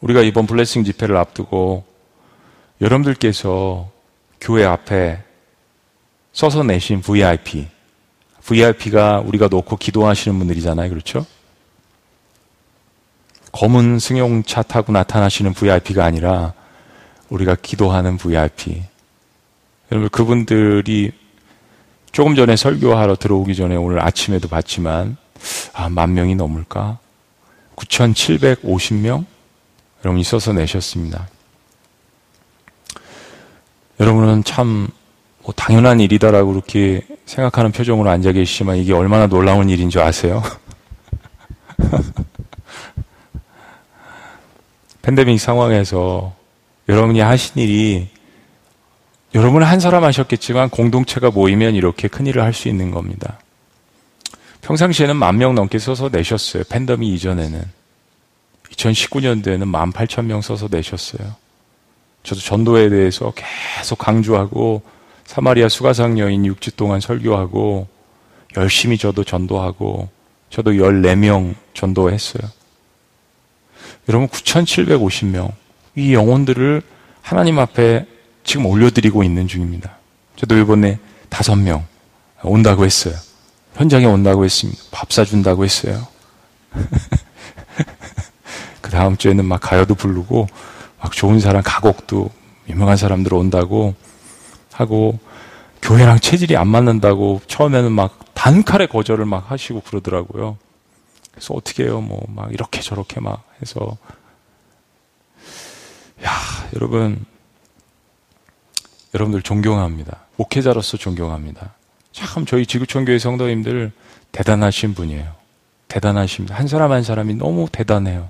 우리가 0.01 0.21
이번 0.21 0.47
블레싱 0.47 0.83
집회를 0.83 1.15
앞두고 1.15 1.85
여러분들께서 2.81 3.89
교회 4.41 4.65
앞에 4.65 5.23
써서 6.33 6.61
내신 6.63 6.99
VIP, 6.99 7.67
VIP가 8.45 9.21
우리가 9.21 9.47
놓고 9.47 9.77
기도하시는 9.77 10.37
분들이잖아요. 10.37 10.89
그렇죠? 10.89 11.25
검은 13.53 13.99
승용차 13.99 14.63
타고 14.63 14.91
나타나시는 14.91 15.53
VIP가 15.53 16.03
아니라 16.03 16.53
우리가 17.29 17.55
기도하는 17.55 18.17
VIP. 18.17 18.94
여러분, 19.95 20.09
그분들이 20.09 21.11
조금 22.11 22.35
전에 22.35 22.55
설교하러 22.55 23.15
들어오기 23.15 23.55
전에 23.55 23.75
오늘 23.75 24.01
아침에도 24.01 24.47
봤지만, 24.47 25.17
아, 25.73 25.89
만 25.89 26.13
명이 26.13 26.35
넘을까? 26.35 26.99
9,750명? 27.75 29.25
여러분이 30.03 30.23
써서 30.23 30.53
내셨습니다. 30.53 31.27
여러분은 33.99 34.43
참 34.43 34.89
뭐 35.45 35.53
당연한 35.55 35.99
일이다라고 35.99 36.51
그렇게 36.51 37.05
생각하는 37.25 37.71
표정으로 37.71 38.09
앉아 38.09 38.31
계시지만 38.31 38.77
이게 38.77 38.93
얼마나 38.93 39.27
놀라운 39.27 39.69
일인 39.69 39.91
줄 39.91 40.01
아세요? 40.01 40.41
팬데믹 45.03 45.39
상황에서 45.39 46.33
여러분이 46.89 47.19
하신 47.19 47.61
일이 47.61 48.09
여러분은 49.35 49.67
한 49.67 49.79
사람 49.81 50.03
하셨겠지만 50.05 50.69
공동체가 50.69 51.29
모이면 51.29 51.75
이렇게 51.75 52.07
큰 52.07 52.25
일을 52.25 52.41
할 52.41 52.53
수 52.53 52.69
있는 52.69 52.89
겁니다. 52.91 53.39
평상시에는 54.61 55.15
만 55.17 55.37
명 55.37 55.53
넘게 55.55 55.77
써서 55.77 56.09
내셨어요. 56.09 56.63
팬데믹 56.69 57.13
이전에는. 57.13 57.61
2019년도에는 58.71 59.65
만 59.65 59.91
8천 59.91 60.25
명 60.25 60.41
써서 60.41 60.67
내셨어요. 60.71 61.35
저도 62.23 62.39
전도에 62.41 62.89
대해서 62.89 63.33
계속 63.35 63.99
강조하고 63.99 64.81
사마리아 65.25 65.67
수가상 65.69 66.17
여인 66.17 66.43
6주 66.43 66.75
동안 66.77 66.99
설교하고 67.01 67.87
열심히 68.57 68.97
저도 68.97 69.23
전도하고 69.25 70.09
저도 70.49 70.71
14명 70.71 71.55
전도했어요. 71.73 72.49
여러분 74.07 74.29
9,750명 74.29 75.51
이 75.95 76.13
영혼들을 76.13 76.81
하나님 77.21 77.59
앞에 77.59 78.05
지금 78.45 78.67
올려드리고 78.67 79.23
있는 79.23 79.47
중입니다. 79.49 79.97
저도 80.37 80.57
이번에 80.57 80.99
5명 81.29 81.83
온다고 82.43 82.85
했어요. 82.85 83.15
현장에 83.73 84.05
온다고 84.05 84.45
했습니다. 84.45 84.81
밥 84.91 85.11
사준다고 85.11 85.65
했어요. 85.65 86.07
그 88.81 88.91
다음 88.91 89.17
주에는 89.17 89.43
막 89.43 89.59
가요도 89.59 89.95
부르고 89.95 90.47
막 91.01 91.11
좋은 91.11 91.39
사람 91.41 91.61
가곡도 91.65 92.29
유명한 92.69 92.95
사람들 92.97 93.33
온다고 93.33 93.95
하고 94.71 95.19
교회랑 95.81 96.19
체질이 96.19 96.55
안 96.55 96.67
맞는다고 96.67 97.41
처음에는 97.47 97.91
막 97.91 98.33
단칼에 98.33 98.85
거절을 98.85 99.25
막 99.25 99.51
하시고 99.51 99.81
그러더라고요. 99.81 100.57
그래서 101.31 101.53
어떻게 101.53 101.83
해요? 101.83 101.99
뭐 101.99 102.21
막 102.29 102.53
이렇게 102.53 102.79
저렇게 102.81 103.19
막 103.19 103.43
해서 103.61 103.97
야, 106.23 106.31
여러분 106.75 107.25
여러분들 109.15 109.41
존경합니다. 109.41 110.25
목회자로서 110.35 110.97
존경합니다. 110.97 111.73
참 112.11 112.45
저희 112.45 112.65
지구촌 112.65 113.05
교회 113.05 113.17
성도님들 113.17 113.93
대단하신 114.33 114.93
분이에요. 114.93 115.31
대단하십니다. 115.87 116.55
한 116.55 116.67
사람 116.67 116.91
한 116.91 117.01
사람이 117.01 117.35
너무 117.35 117.69
대단해요. 117.71 118.29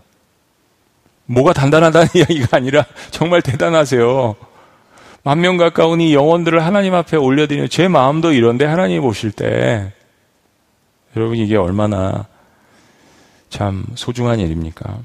뭐가 1.26 1.54
단단하다는 1.54 2.08
이야기가 2.16 2.58
아니라 2.58 2.86
정말 3.10 3.42
대단하세요. 3.42 4.36
만 5.24 5.40
명 5.42 5.58
가까운 5.58 6.02
이 6.02 6.14
영혼들을 6.14 6.64
하나님 6.64 6.94
앞에 6.94 7.18
올려드리는 7.18 7.68
제 7.70 7.88
마음도 7.88 8.32
이런데 8.32 8.66
하나님 8.66 9.02
보실 9.02 9.32
때 9.32 9.92
여러분 11.16 11.38
이게 11.38 11.56
얼마나 11.56 12.28
참 13.50 13.86
소중한 13.96 14.40
일입니까? 14.40 15.00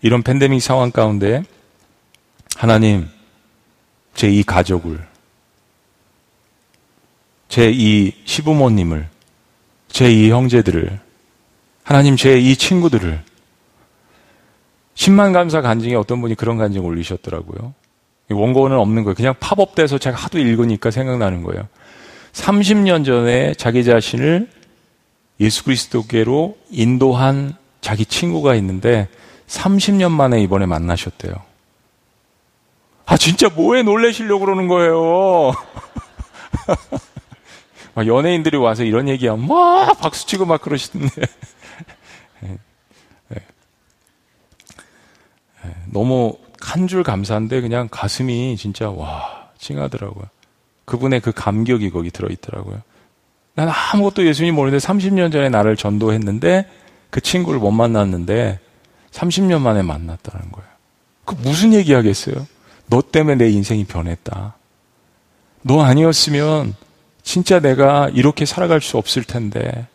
이런 0.00 0.24
팬데믹 0.24 0.60
상황 0.60 0.90
가운데 0.90 1.44
하나님 2.56 3.08
제이 4.14 4.42
가족을 4.42 5.06
제이 7.48 8.12
시부모님을 8.24 9.08
제이 9.88 10.30
형제들을 10.30 11.00
하나님 11.84 12.16
제이 12.16 12.56
친구들을 12.56 13.22
10만 14.94 15.32
감사 15.32 15.60
간증에 15.60 15.94
어떤 15.94 16.20
분이 16.20 16.34
그런 16.34 16.56
간증 16.56 16.84
올리셨더라고요. 16.84 17.74
원고는 18.30 18.76
없는 18.78 19.04
거예요. 19.04 19.14
그냥 19.14 19.34
팝업돼서 19.40 19.98
제가 19.98 20.16
하도 20.16 20.38
읽으니까 20.38 20.90
생각나는 20.90 21.42
거예요. 21.42 21.68
30년 22.32 23.04
전에 23.04 23.54
자기 23.54 23.84
자신을 23.84 24.48
예수 25.40 25.64
그리스도께로 25.64 26.56
인도한 26.70 27.54
자기 27.80 28.06
친구가 28.06 28.54
있는데 28.56 29.08
30년 29.48 30.12
만에 30.12 30.40
이번에 30.40 30.66
만나셨대요. 30.66 31.34
아, 33.12 33.16
진짜 33.18 33.50
뭐에 33.50 33.82
놀래시려고 33.82 34.46
그러는 34.46 34.68
거예요? 34.68 35.52
연예인들이 38.06 38.56
와서 38.56 38.84
이런 38.84 39.06
얘기하면 39.06 39.46
막 39.46 40.00
박수치고 40.00 40.46
막 40.46 40.62
그러시던데. 40.62 41.10
너무 45.92 46.38
한 46.58 46.86
줄 46.86 47.02
감사한데 47.02 47.60
그냥 47.60 47.88
가슴이 47.90 48.56
진짜 48.56 48.88
와 48.88 49.50
찡하더라고요. 49.58 50.24
그분의 50.86 51.20
그 51.20 51.32
감격이 51.32 51.90
거기 51.90 52.10
들어있더라고요. 52.10 52.80
난 53.54 53.68
아무것도 53.68 54.24
예수님 54.26 54.54
모르는데 54.54 54.82
30년 54.82 55.30
전에 55.30 55.50
나를 55.50 55.76
전도했는데 55.76 56.66
그 57.10 57.20
친구를 57.20 57.60
못 57.60 57.72
만났는데 57.72 58.58
30년 59.10 59.60
만에 59.60 59.82
만났다는 59.82 60.50
거예요. 60.50 60.68
그 61.26 61.34
무슨 61.42 61.74
얘기 61.74 61.92
하겠어요? 61.92 62.46
너 62.86 63.02
때문에 63.02 63.36
내 63.36 63.50
인생이 63.50 63.84
변했다. 63.84 64.54
너 65.62 65.82
아니었으면 65.82 66.74
진짜 67.22 67.60
내가 67.60 68.10
이렇게 68.12 68.44
살아갈 68.44 68.80
수 68.80 68.98
없을 68.98 69.24
텐데 69.24 69.86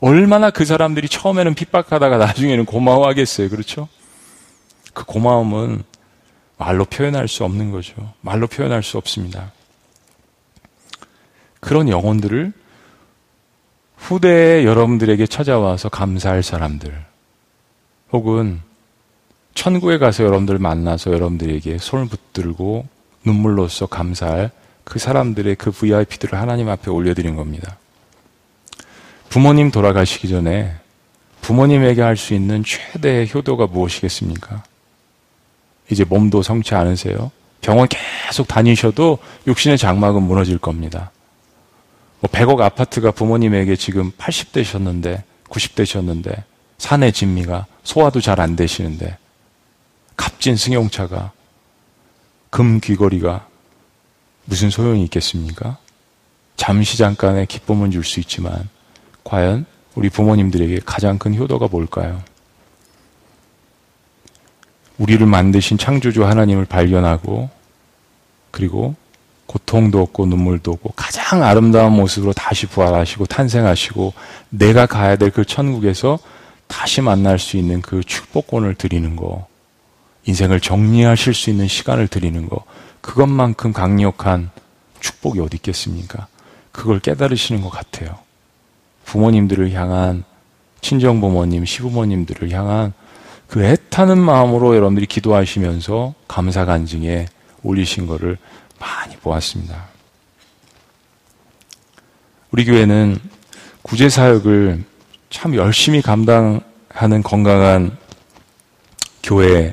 얼마나 0.00 0.50
그 0.50 0.64
사람들이 0.64 1.08
처음에는 1.08 1.54
핍박하다가 1.54 2.16
나중에는 2.18 2.64
고마워하겠어요. 2.64 3.48
그렇죠? 3.48 3.88
그 4.92 5.04
고마움은 5.04 5.82
말로 6.56 6.84
표현할 6.84 7.28
수 7.28 7.44
없는 7.44 7.70
거죠. 7.70 8.12
말로 8.20 8.46
표현할 8.46 8.82
수 8.82 8.98
없습니다. 8.98 9.52
그런 11.60 11.88
영혼들을 11.88 12.52
후대에 13.96 14.64
여러분들에게 14.64 15.26
찾아와서 15.26 15.88
감사할 15.88 16.42
사람들, 16.42 17.04
혹은 18.12 18.60
천국에 19.54 19.98
가서 19.98 20.24
여러분들 20.24 20.58
만나서 20.58 21.12
여러분들에게 21.12 21.78
손을 21.78 22.06
붙들고 22.06 22.86
눈물로써 23.24 23.86
감사할 23.86 24.50
그 24.84 24.98
사람들의 24.98 25.54
그 25.56 25.70
VIP들을 25.70 26.38
하나님 26.38 26.68
앞에 26.68 26.90
올려드린 26.90 27.36
겁니다. 27.36 27.78
부모님 29.30 29.70
돌아가시기 29.70 30.28
전에 30.28 30.74
부모님에게 31.40 32.02
할 32.02 32.16
수 32.16 32.34
있는 32.34 32.62
최대의 32.64 33.30
효도가 33.32 33.66
무엇이겠습니까? 33.66 34.62
이제 35.90 36.04
몸도 36.04 36.42
성치 36.42 36.74
않으세요. 36.74 37.30
병원 37.60 37.88
계속 37.88 38.46
다니셔도 38.48 39.18
육신의 39.46 39.78
장막은 39.78 40.22
무너질 40.22 40.58
겁니다. 40.58 41.10
뭐 42.20 42.30
100억 42.30 42.60
아파트가 42.60 43.10
부모님에게 43.10 43.76
지금 43.76 44.10
80대셨는데, 44.12 45.22
90대셨는데, 45.48 46.42
사내 46.78 47.10
진미가 47.10 47.66
소화도 47.82 48.20
잘 48.20 48.40
안 48.40 48.56
되시는데, 48.56 49.18
값진 50.16 50.56
승용차가, 50.56 51.32
금 52.50 52.80
귀걸이가 52.80 53.46
무슨 54.44 54.70
소용이 54.70 55.02
있겠습니까? 55.04 55.78
잠시 56.56 56.96
잠깐의 56.98 57.46
기쁨은 57.46 57.90
줄 57.90 58.04
수 58.04 58.20
있지만, 58.20 58.68
과연 59.24 59.66
우리 59.94 60.10
부모님들에게 60.10 60.80
가장 60.84 61.18
큰 61.18 61.34
효도가 61.34 61.68
뭘까요? 61.68 62.22
우리를 64.98 65.26
만드신 65.26 65.78
창조주 65.78 66.24
하나님을 66.24 66.66
발견하고 66.66 67.50
그리고 68.50 68.94
고통도 69.46 70.00
없고 70.00 70.26
눈물도 70.26 70.70
없고 70.72 70.92
가장 70.94 71.42
아름다운 71.42 71.92
모습으로 71.94 72.32
다시 72.32 72.66
부활하시고 72.66 73.26
탄생하시고 73.26 74.14
내가 74.50 74.86
가야 74.86 75.16
될 75.16 75.30
그 75.30 75.44
천국에서 75.44 76.18
다시 76.68 77.00
만날 77.00 77.38
수 77.40 77.56
있는 77.56 77.82
그 77.82 78.02
축복권을 78.04 78.76
드리는 78.76 79.16
거 79.16 79.46
인생을 80.26 80.60
정리하실 80.60 81.34
수 81.34 81.50
있는 81.50 81.68
시간을 81.68 82.08
드리는 82.08 82.48
거 82.48 82.64
그것만큼 83.00 83.72
강력한 83.72 84.50
축복이 85.00 85.40
어디 85.40 85.56
있겠습니까? 85.56 86.28
그걸 86.72 86.98
깨달으시는 86.98 87.60
것 87.60 87.68
같아요. 87.70 88.18
부모님들을 89.04 89.72
향한 89.72 90.24
친정 90.80 91.20
부모님, 91.20 91.64
시부모님들을 91.64 92.50
향한 92.50 92.92
그 93.48 93.62
애타는 93.62 94.18
마음으로 94.18 94.74
여러분들이 94.74 95.06
기도하시면서 95.06 96.14
감사 96.26 96.64
간증에 96.64 97.26
올리신 97.62 98.06
것을 98.06 98.38
많이 98.78 99.16
보았습니다. 99.16 99.84
우리 102.50 102.64
교회는 102.64 103.18
구제 103.82 104.08
사역을 104.08 104.84
참 105.30 105.54
열심히 105.54 106.00
감당하는 106.00 107.22
건강한 107.22 107.96
교회인 109.22 109.72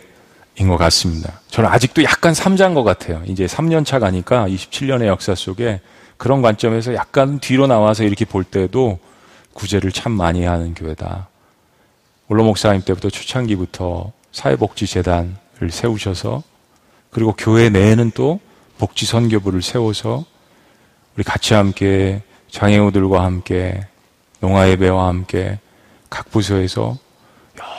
것 0.68 0.78
같습니다. 0.78 1.40
저는 1.48 1.70
아직도 1.70 2.04
약간 2.04 2.34
삼자인 2.34 2.74
것 2.74 2.84
같아요. 2.84 3.22
이제 3.26 3.46
3년 3.46 3.86
차 3.86 4.00
가니까 4.00 4.48
27년의 4.48 5.08
역사 5.08 5.36
속에 5.36 5.82
그런 6.18 6.42
관점에서 6.42 6.94
약간 6.94 7.40
뒤로 7.40 7.68
나와서 7.68 8.04
이렇게 8.04 8.26
볼 8.26 8.44
때도 8.44 9.00
구제를 9.54 9.92
참 9.92 10.12
많이 10.12 10.46
하는 10.46 10.74
교회다. 10.74 11.28
올로 12.28 12.44
목사님 12.44 12.84
때부터 12.84 13.10
초창기부터 13.10 14.12
사회복지재단을 14.32 15.36
세우셔서 15.70 16.44
그리고 17.10 17.34
교회 17.38 17.70
내에는 17.70 18.12
또 18.12 18.40
복지 18.78 19.06
선교부를 19.06 19.62
세워서 19.62 20.26
우리 21.16 21.24
같이 21.24 21.54
함께 21.54 22.22
장애우들과 22.50 23.24
함께 23.24 23.86
농아예배와 24.40 25.08
함께 25.08 25.60
각 26.10 26.30
부서에서 26.32 26.98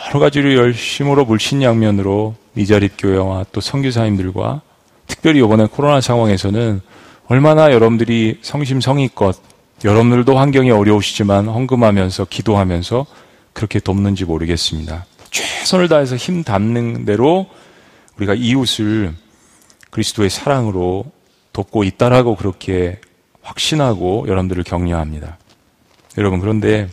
여러 0.09 0.21
가지로 0.21 0.55
열심으로 0.55 1.25
물신양면으로 1.25 2.35
미자립 2.55 2.93
교회와 2.99 3.47
또 3.53 3.61
성교사님들과 3.61 4.63
특별히 5.07 5.41
이번에 5.41 5.67
코로나 5.67 6.01
상황에서는 6.01 6.81
얼마나 7.27 7.73
여러분들이 7.73 8.39
성심성의껏 8.43 9.37
여러분들도 9.85 10.39
환경이 10.39 10.71
어려우시지만 10.71 11.49
헌금하면서 11.49 12.27
기도하면서 12.27 13.07
그렇게 13.53 13.81
돕는지 13.81 14.25
모르겠습니다. 14.25 15.07
최선을 15.31 15.89
다해서 15.89 16.17
힘 16.17 16.45
닿는 16.45 17.05
대로 17.05 17.47
우리가 18.17 18.35
이웃을 18.35 19.15
그리스도의 19.91 20.31
사랑으로 20.31 21.07
돕고 21.53 21.85
있다라고 21.85 22.37
그렇게 22.37 23.01
확신하고 23.43 24.27
여러분들을 24.29 24.63
격려합니다. 24.63 25.39
여러분, 26.19 26.41
그런데 26.41 26.89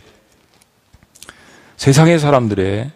세상의 1.76 2.18
사람들의 2.18 2.90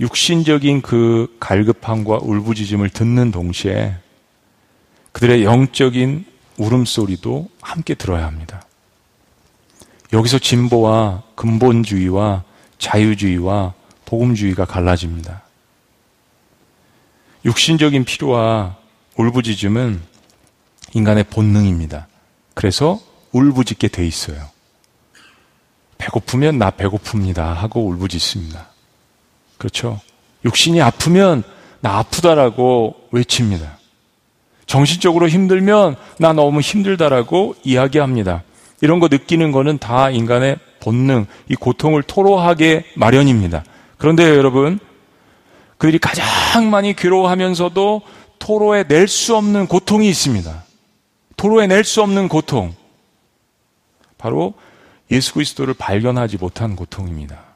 육신적인 0.00 0.82
그 0.82 1.36
갈급함과 1.40 2.20
울부짖음을 2.22 2.90
듣는 2.90 3.30
동시에 3.32 3.96
그들의 5.12 5.44
영적인 5.44 6.24
울음소리도 6.56 7.48
함께 7.60 7.94
들어야 7.94 8.26
합니다. 8.26 8.62
여기서 10.12 10.38
진보와 10.38 11.24
근본주의와 11.34 12.44
자유주의와 12.78 13.74
복음주의가 14.04 14.64
갈라집니다. 14.64 15.42
육신적인 17.44 18.04
필요와 18.04 18.76
울부짖음은 19.16 20.00
인간의 20.94 21.24
본능입니다. 21.24 22.06
그래서 22.54 23.00
울부짖게 23.32 23.88
돼 23.88 24.06
있어요. 24.06 24.48
배고프면 25.98 26.58
나 26.58 26.70
배고픕니다 26.70 27.54
하고 27.54 27.86
울부짖습니다. 27.88 28.67
그렇죠? 29.58 30.00
육신이 30.44 30.80
아프면 30.80 31.42
나 31.80 31.98
아프다라고 31.98 32.96
외칩니다. 33.10 33.78
정신적으로 34.66 35.28
힘들면 35.28 35.96
나 36.18 36.32
너무 36.32 36.60
힘들다라고 36.60 37.56
이야기합니다. 37.64 38.42
이런 38.80 39.00
거 39.00 39.08
느끼는 39.08 39.50
거는 39.50 39.78
다 39.78 40.10
인간의 40.10 40.58
본능, 40.80 41.26
이 41.48 41.54
고통을 41.54 42.02
토로하게 42.02 42.84
마련입니다. 42.94 43.64
그런데 43.96 44.36
여러분, 44.36 44.78
그들이 45.78 45.98
가장 45.98 46.70
많이 46.70 46.94
괴로워하면서도 46.94 48.02
토로해 48.38 48.84
낼 48.86 49.08
수 49.08 49.36
없는 49.36 49.66
고통이 49.66 50.08
있습니다. 50.08 50.64
토로해 51.36 51.66
낼 51.66 51.82
수 51.84 52.02
없는 52.02 52.28
고통. 52.28 52.74
바로 54.16 54.54
예수 55.10 55.34
그리스도를 55.34 55.74
발견하지 55.74 56.36
못한 56.36 56.76
고통입니다. 56.76 57.47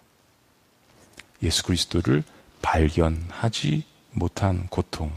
예수 1.43 1.64
그리스도를 1.64 2.22
발견하지 2.61 3.82
못한 4.12 4.66
고통. 4.68 5.11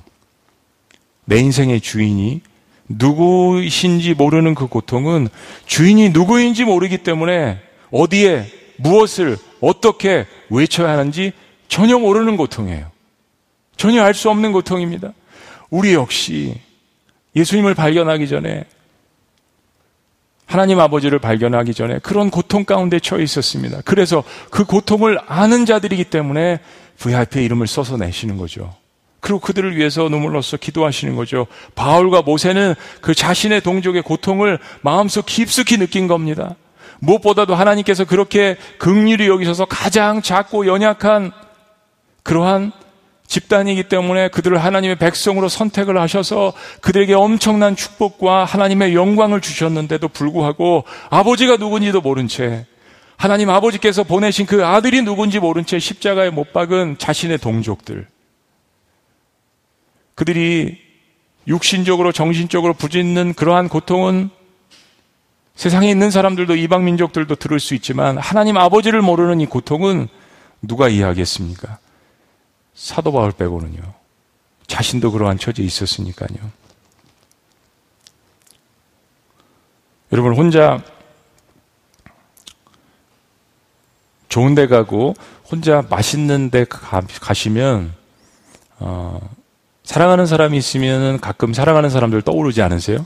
내 1.25 1.37
인생의 1.37 1.81
주인이 1.81 2.41
누구이신지 2.87 4.13
모르는 4.13 4.55
그 4.55 4.67
고통은 4.67 5.27
주인이 5.65 6.09
누구인지 6.09 6.65
모르기 6.65 6.99
때문에 6.99 7.59
어디에 7.91 8.45
무엇을 8.77 9.37
어떻게 9.61 10.27
외쳐야 10.49 10.91
하는지 10.91 11.31
전혀 11.67 11.97
모르는 11.97 12.37
고통이에요. 12.37 12.91
전혀 13.77 14.03
알 14.03 14.13
수 14.13 14.29
없는 14.29 14.51
고통입니다. 14.51 15.13
우리 15.69 15.93
역시 15.93 16.59
예수님을 17.35 17.73
발견하기 17.73 18.27
전에 18.27 18.65
하나님 20.45 20.79
아버지를 20.79 21.19
발견하기 21.19 21.73
전에 21.73 21.99
그런 21.99 22.29
고통 22.29 22.65
가운데 22.65 22.99
처해 22.99 23.23
있었습니다. 23.23 23.81
그래서 23.83 24.23
그 24.51 24.63
고통을 24.63 25.17
아는 25.27 25.65
자들이기 25.65 26.05
때문에 26.05 26.59
VIP의 26.97 27.45
이름을 27.45 27.67
써서 27.67 27.97
내시는 27.97 28.37
거죠. 28.37 28.73
그리고 29.19 29.39
그들을 29.39 29.75
위해서 29.75 30.07
눈물로써 30.07 30.57
기도하시는 30.57 31.15
거죠. 31.15 31.47
바울과 31.73 32.21
모세는 32.21 32.75
그 33.01 33.15
자신의 33.15 33.61
동족의 33.61 34.03
고통을 34.03 34.59
마음속 34.81 35.25
깊숙이 35.25 35.77
느낀 35.77 36.07
겁니다. 36.07 36.55
무엇보다도 36.99 37.55
하나님께서 37.55 38.05
그렇게 38.05 38.55
극률이 38.77 39.27
여기셔서 39.27 39.65
가장 39.65 40.21
작고 40.21 40.67
연약한 40.67 41.31
그러한 42.21 42.71
집단이기 43.27 43.83
때문에 43.89 44.29
그들을 44.29 44.57
하나님의 44.57 44.97
백성으로 44.97 45.49
선택을 45.49 45.99
하셔서 45.99 46.53
그들에게 46.81 47.13
엄청난 47.13 47.75
축복과 47.75 48.45
하나님의 48.45 48.93
영광을 48.93 49.41
주셨는데도 49.41 50.09
불구하고 50.09 50.83
아버지가 51.09 51.57
누군지도 51.57 52.01
모른 52.01 52.27
채 52.27 52.65
하나님 53.17 53.49
아버지께서 53.49 54.03
보내신 54.03 54.45
그 54.45 54.65
아들이 54.65 55.01
누군지 55.01 55.39
모른 55.39 55.65
채 55.65 55.79
십자가에 55.79 56.29
못 56.29 56.53
박은 56.53 56.97
자신의 56.97 57.39
동족들 57.39 58.07
그들이 60.15 60.79
육신적으로 61.47 62.11
정신적으로 62.11 62.73
부짓는 62.73 63.33
그러한 63.33 63.69
고통은 63.69 64.29
세상에 65.55 65.89
있는 65.89 66.11
사람들도 66.11 66.55
이방 66.55 66.83
민족들도 66.83 67.35
들을 67.35 67.59
수 67.59 67.75
있지만 67.75 68.17
하나님 68.17 68.57
아버지를 68.57 69.01
모르는 69.01 69.41
이 69.41 69.45
고통은 69.45 70.09
누가 70.61 70.89
이해하겠습니까? 70.89 71.79
사도 72.75 73.11
바울 73.11 73.31
빼고는요. 73.31 73.81
자신도 74.67 75.11
그러한 75.11 75.39
처지에 75.39 75.65
있었으니까요. 75.65 76.51
여러분 80.11 80.35
혼자 80.35 80.83
좋은 84.29 84.53
데 84.53 84.67
가고 84.67 85.15
혼자 85.49 85.81
맛있는 85.89 86.49
데 86.49 86.65
가, 86.65 87.01
시면 87.33 87.95
어, 88.79 89.19
사랑하는 89.83 90.25
사람이 90.25 90.57
있으면 90.57 91.19
가끔 91.21 91.53
사랑하는 91.53 91.89
사람들 91.89 92.21
떠오르지 92.21 92.61
않으세요? 92.61 93.05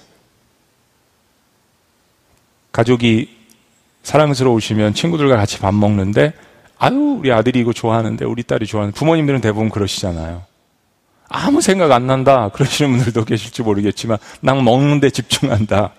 가족이 2.71 3.37
사랑스러우시면 4.03 4.93
친구들과 4.93 5.35
같이 5.35 5.59
밥 5.59 5.73
먹는데 5.73 6.33
아유 6.79 7.17
우리 7.19 7.31
아들이 7.31 7.59
이거 7.59 7.73
좋아하는데 7.73 8.25
우리 8.25 8.41
딸이 8.43 8.65
좋아하는 8.65 8.93
부모님들은 8.93 9.41
대부분 9.41 9.69
그러시잖아요. 9.69 10.43
아무 11.27 11.61
생각 11.61 11.91
안 11.91 12.07
난다 12.07 12.49
그러시는 12.49 12.95
분들도 12.95 13.25
계실지 13.25 13.61
모르겠지만 13.61 14.17
난 14.41 14.63
먹는데 14.63 15.11
집중한다. 15.11 15.91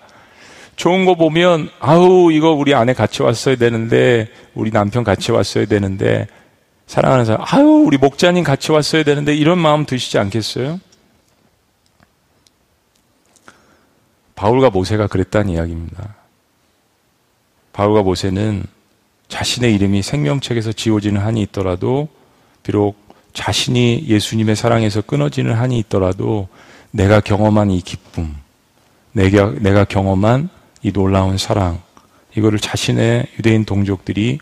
좋은 0.75 1.05
거 1.05 1.15
보면 1.15 1.69
아우 1.79 2.31
이거 2.31 2.51
우리 2.51 2.73
아내 2.73 2.93
같이 2.93 3.21
왔어야 3.21 3.55
되는데 3.55 4.29
우리 4.55 4.71
남편 4.71 5.03
같이 5.03 5.31
왔어야 5.31 5.65
되는데 5.65 6.27
사랑하는 6.91 7.23
사람, 7.23 7.45
아유, 7.47 7.85
우리 7.85 7.97
목자님 7.97 8.43
같이 8.43 8.73
왔어야 8.73 9.03
되는데 9.03 9.33
이런 9.33 9.59
마음 9.59 9.85
드시지 9.85 10.17
않겠어요? 10.17 10.81
바울과 14.35 14.71
모세가 14.71 15.07
그랬다는 15.07 15.53
이야기입니다. 15.53 16.15
바울과 17.71 18.01
모세는 18.01 18.65
자신의 19.31 19.73
이름이 19.75 20.03
생명책에서 20.03 20.73
지워지는 20.73 21.21
한이 21.21 21.41
있더라도 21.43 22.09
비록 22.63 22.95
자신이 23.33 24.03
예수님의 24.07 24.57
사랑에서 24.57 25.01
끊어지는 25.01 25.53
한이 25.53 25.79
있더라도 25.79 26.49
내가 26.91 27.21
경험한 27.21 27.71
이 27.71 27.81
기쁨, 27.81 28.35
내가, 29.13 29.53
내가 29.59 29.85
경험한 29.85 30.49
이 30.83 30.91
놀라운 30.91 31.37
사랑, 31.37 31.81
이거를 32.35 32.59
자신의 32.59 33.27
유대인 33.39 33.63
동족들이 33.63 34.39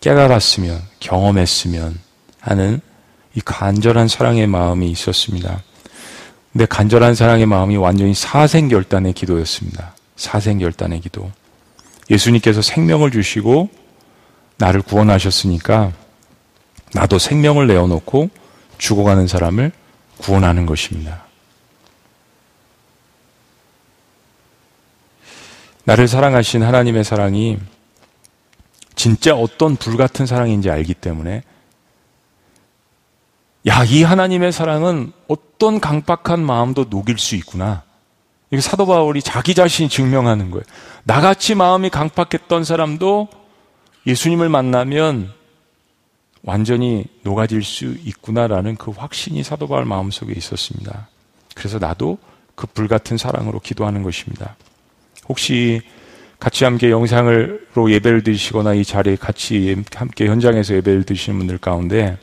깨달았으면, 0.00 0.82
경험했으면 0.98 1.96
하는 2.40 2.80
이 3.36 3.40
간절한 3.40 4.08
사랑의 4.08 4.48
마음이 4.48 4.90
있었습니다. 4.90 5.62
근데 6.52 6.66
간절한 6.66 7.14
사랑의 7.14 7.46
마음이 7.46 7.76
완전히 7.76 8.14
사생결단의 8.14 9.12
기도였습니다. 9.12 9.94
사생결단의 10.16 11.00
기도. 11.00 11.30
예수님께서 12.10 12.62
생명을 12.62 13.12
주시고 13.12 13.83
나를 14.56 14.82
구원하셨으니까 14.82 15.92
나도 16.92 17.18
생명을 17.18 17.66
내어놓고 17.66 18.30
죽어가는 18.78 19.26
사람을 19.26 19.72
구원하는 20.18 20.66
것입니다. 20.66 21.24
나를 25.84 26.08
사랑하신 26.08 26.62
하나님의 26.62 27.04
사랑이 27.04 27.58
진짜 28.94 29.34
어떤 29.34 29.76
불같은 29.76 30.24
사랑인지 30.24 30.70
알기 30.70 30.94
때문에 30.94 31.42
야, 33.66 33.82
이 33.84 34.02
하나님의 34.02 34.52
사랑은 34.52 35.12
어떤 35.26 35.80
강박한 35.80 36.44
마음도 36.44 36.84
녹일 36.88 37.18
수 37.18 37.34
있구나. 37.34 37.82
이게 38.50 38.60
사도 38.60 38.86
바울이 38.86 39.22
자기 39.22 39.54
자신이 39.54 39.88
증명하는 39.88 40.50
거예요. 40.50 40.64
나같이 41.04 41.54
마음이 41.54 41.88
강박했던 41.90 42.64
사람도 42.64 43.28
예수님을 44.06 44.48
만나면 44.48 45.32
완전히 46.42 47.06
녹아질 47.22 47.62
수 47.62 47.86
있구나라는 48.04 48.76
그 48.76 48.90
확신이 48.90 49.42
사도 49.42 49.66
바울 49.66 49.86
마음속에 49.86 50.32
있었습니다. 50.36 51.08
그래서 51.54 51.78
나도 51.78 52.18
그 52.54 52.66
불같은 52.66 53.16
사랑으로 53.16 53.60
기도하는 53.60 54.02
것입니다. 54.02 54.56
혹시 55.28 55.80
같이 56.38 56.64
함께 56.64 56.90
영상으로 56.90 57.90
예배를 57.90 58.22
드시거나 58.22 58.74
이 58.74 58.84
자리에 58.84 59.16
같이 59.16 59.82
함께 59.94 60.26
현장에서 60.26 60.74
예배를 60.74 61.04
드시는 61.04 61.38
분들 61.38 61.58
가운데 61.58 62.18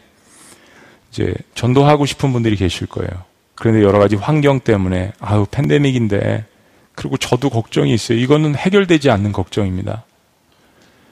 이제 1.11 1.33
전도하고 1.55 2.05
싶은 2.05 2.31
분들이 2.31 2.55
계실 2.55 2.85
거예요. 2.87 3.09
그런데 3.55 3.81
여러 3.81 3.97
가지 3.97 4.15
환경 4.15 4.59
때문에 4.59 5.13
아유 5.19 5.45
팬데믹인데 5.49 6.45
그리고 6.93 7.17
저도 7.17 7.49
걱정이 7.49 7.93
있어요. 7.93 8.19
이거는 8.19 8.55
해결되지 8.55 9.09
않는 9.09 9.31
걱정입니다. 9.31 10.05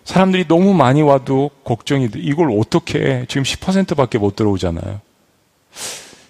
사람들이 0.10 0.48
너무 0.48 0.74
많이 0.74 1.04
와도 1.04 1.52
걱정이 1.64 2.10
돼. 2.10 2.20
이걸 2.20 2.50
어떻게 2.60 3.00
해? 3.00 3.26
지금 3.28 3.44
10%밖에 3.44 4.18
못 4.18 4.36
들어오잖아요. 4.36 5.02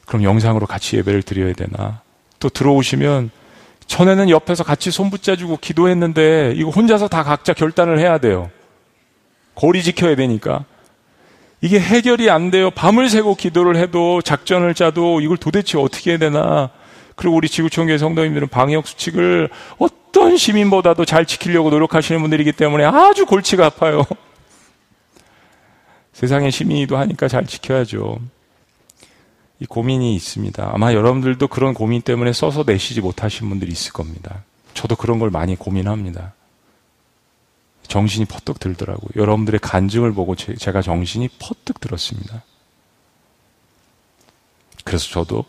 그럼 0.06 0.24
영상으로 0.24 0.68
같이 0.68 0.98
예배를 0.98 1.24
드려야 1.24 1.54
되나? 1.54 2.02
또 2.40 2.50
들어오시면 2.50 3.32
전에는 3.88 4.30
옆에서 4.30 4.66
같이 4.66 4.92
손 4.92 5.10
붙잡고 5.10 5.60
기도했는데 5.62 6.56
이거 6.58 6.72
혼자서 6.72 7.08
다 7.08 7.24
각자 7.24 7.54
결단을 7.54 8.00
해야 8.00 8.18
돼요. 8.18 8.50
거리 9.56 9.82
지켜야 9.82 10.18
되니까. 10.18 10.66
이게 11.62 11.80
해결이 11.80 12.30
안 12.30 12.52
돼요. 12.52 12.72
밤을 12.72 13.08
새고 13.08 13.36
기도를 13.36 13.78
해도 13.78 14.22
작전을 14.22 14.74
짜도 14.74 15.22
이걸 15.22 15.38
도대체 15.38 15.78
어떻게 15.78 16.12
해야 16.12 16.20
되나. 16.20 16.70
그리고 17.16 17.38
우리 17.38 17.48
지구촌교회 17.48 17.98
성도님들은 17.98 18.50
방역 18.50 18.88
수칙을 18.88 19.50
어떤 20.10 20.38
시민보다도 20.38 21.06
잘 21.06 21.26
지키려고 21.26 21.70
노력하시는 21.70 22.20
분들이기 22.20 22.52
때문에 22.54 22.84
아주 22.84 23.26
골치가 23.26 23.68
아파요. 23.68 24.04
세상의 26.14 26.52
시민이도 26.52 26.98
하니까 26.98 27.28
잘 27.28 27.46
지켜야죠. 27.46 28.20
이 29.60 29.66
고민이 29.66 30.16
있습니다. 30.16 30.72
아마 30.74 30.94
여러분들도 30.94 31.48
그런 31.48 31.74
고민 31.74 32.02
때문에 32.02 32.34
써서 32.34 32.64
내시지 32.66 33.02
못하신 33.02 33.50
분들이 33.50 33.72
있을 33.72 33.94
겁니다. 33.94 34.44
저도 34.74 34.96
그런 34.96 35.20
걸 35.20 35.30
많이 35.30 35.56
고민합니다. 35.56 36.34
정신이 37.88 38.26
퍼뜩 38.26 38.60
들더라고요. 38.60 39.10
여러분들의 39.16 39.60
간증을 39.60 40.14
보고 40.14 40.36
제 40.36 40.72
가 40.72 40.82
정신이 40.82 41.30
퍼뜩 41.40 41.80
들었습니다. 41.80 42.44
그래서 44.84 45.10
저도 45.10 45.46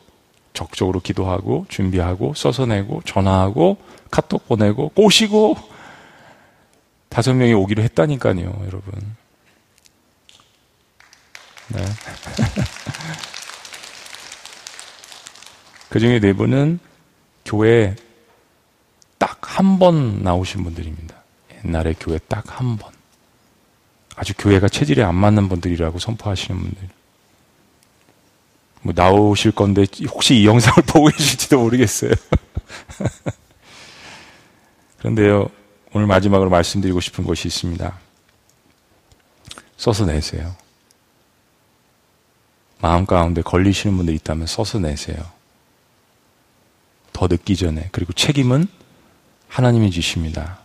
적극적으로 0.61 1.01
기도하고 1.01 1.65
준비하고 1.69 2.35
써서 2.35 2.67
내고 2.67 3.01
전화하고 3.07 3.79
카톡 4.11 4.47
보내고 4.47 4.91
꼬시고 4.91 5.57
다섯 7.09 7.33
명이 7.35 7.55
오기로 7.55 7.83
했다니까요, 7.83 8.63
여러분. 8.67 9.17
네. 11.69 11.83
그 15.89 15.99
중에 15.99 16.21
네 16.21 16.33
분은 16.33 16.79
교회 17.45 17.97
딱 19.19 19.39
한 19.59 19.79
번 19.79 20.23
나오신 20.23 20.63
분들입니다. 20.63 21.15
옛날에 21.65 21.95
교회 21.99 22.19
딱 22.29 22.45
한 22.61 22.77
번. 22.77 22.93
아주 24.17 24.33
교회가 24.39 24.69
체질에 24.69 25.03
안 25.03 25.15
맞는 25.17 25.49
분들이라고 25.49 25.99
선포하시는 25.99 26.61
분들. 26.61 26.89
뭐 28.83 28.93
나오실 28.97 29.53
건데 29.53 29.85
혹시 30.09 30.37
이 30.37 30.47
영상을 30.47 30.83
보고 30.89 31.09
계실지도 31.09 31.61
모르겠어요. 31.61 32.11
그런데요, 34.99 35.51
오늘 35.93 36.07
마지막으로 36.07 36.51
말씀드리고 36.51 37.01
싶은 37.01 37.25
것이 37.25 37.49
있습니다. 37.49 37.99
써서 39.77 40.05
내세요. 40.05 40.55
마음 42.81 43.07
가운데 43.07 43.43
걸리시는 43.43 43.97
분들 43.97 44.15
있다면 44.15 44.47
써서 44.47 44.79
내세요. 44.79 45.19
더 47.13 47.27
늦기 47.27 47.57
전에. 47.57 47.89
그리고 47.93 48.13
책임은 48.13 48.67
하나님이 49.49 49.91
주십니다. 49.91 50.61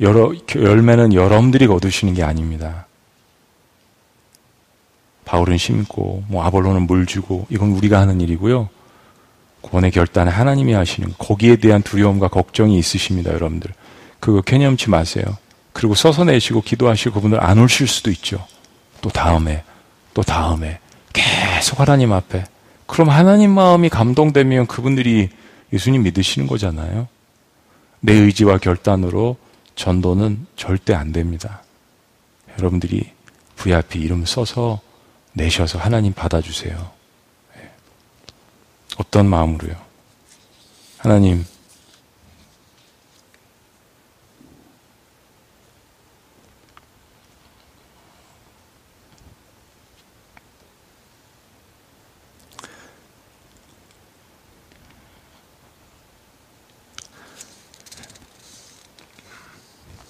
열매는 0.00 1.14
여러분들이 1.14 1.66
거두시는 1.66 2.14
게 2.14 2.22
아닙니다. 2.22 2.87
바울은 5.28 5.58
심고, 5.58 6.24
뭐 6.26 6.42
아볼로는 6.44 6.86
물 6.86 7.04
주고, 7.04 7.46
이건 7.50 7.72
우리가 7.72 8.00
하는 8.00 8.22
일이고요. 8.22 8.70
구원의 9.60 9.90
결단은 9.90 10.32
하나님이 10.32 10.72
하시는, 10.72 11.12
거기에 11.18 11.56
대한 11.56 11.82
두려움과 11.82 12.28
걱정이 12.28 12.78
있으십니다, 12.78 13.34
여러분들. 13.34 13.70
그거 14.20 14.40
개념치 14.40 14.88
마세요. 14.88 15.24
그리고 15.74 15.94
써서 15.94 16.24
내시고 16.24 16.62
기도하시고 16.62 17.12
그분들 17.12 17.44
안 17.44 17.58
오실 17.58 17.86
수도 17.86 18.10
있죠. 18.10 18.42
또 19.02 19.10
다음에, 19.10 19.64
또 20.14 20.22
다음에. 20.22 20.80
계속 21.12 21.78
하나님 21.78 22.14
앞에. 22.14 22.46
그럼 22.86 23.10
하나님 23.10 23.50
마음이 23.50 23.90
감동되면 23.90 24.66
그분들이 24.66 25.28
예수님 25.74 26.04
믿으시는 26.04 26.46
거잖아요. 26.46 27.06
내 28.00 28.14
의지와 28.14 28.56
결단으로 28.56 29.36
전도는 29.74 30.46
절대 30.56 30.94
안 30.94 31.12
됩니다. 31.12 31.62
여러분들이 32.58 33.10
VIP 33.56 34.00
이름 34.00 34.24
써서 34.24 34.80
내셔서 35.38 35.78
하나님 35.78 36.12
받아주세요. 36.12 36.90
예. 37.56 37.70
어떤 38.98 39.26
마음으로요? 39.26 39.76
하나님, 40.98 41.46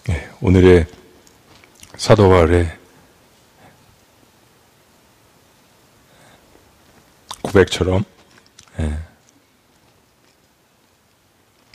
네, 0.07 0.31
오늘의 0.41 0.87
사도 1.99 2.31
바울의 2.31 2.78
고백처럼 7.49 8.05
예. 8.81 8.99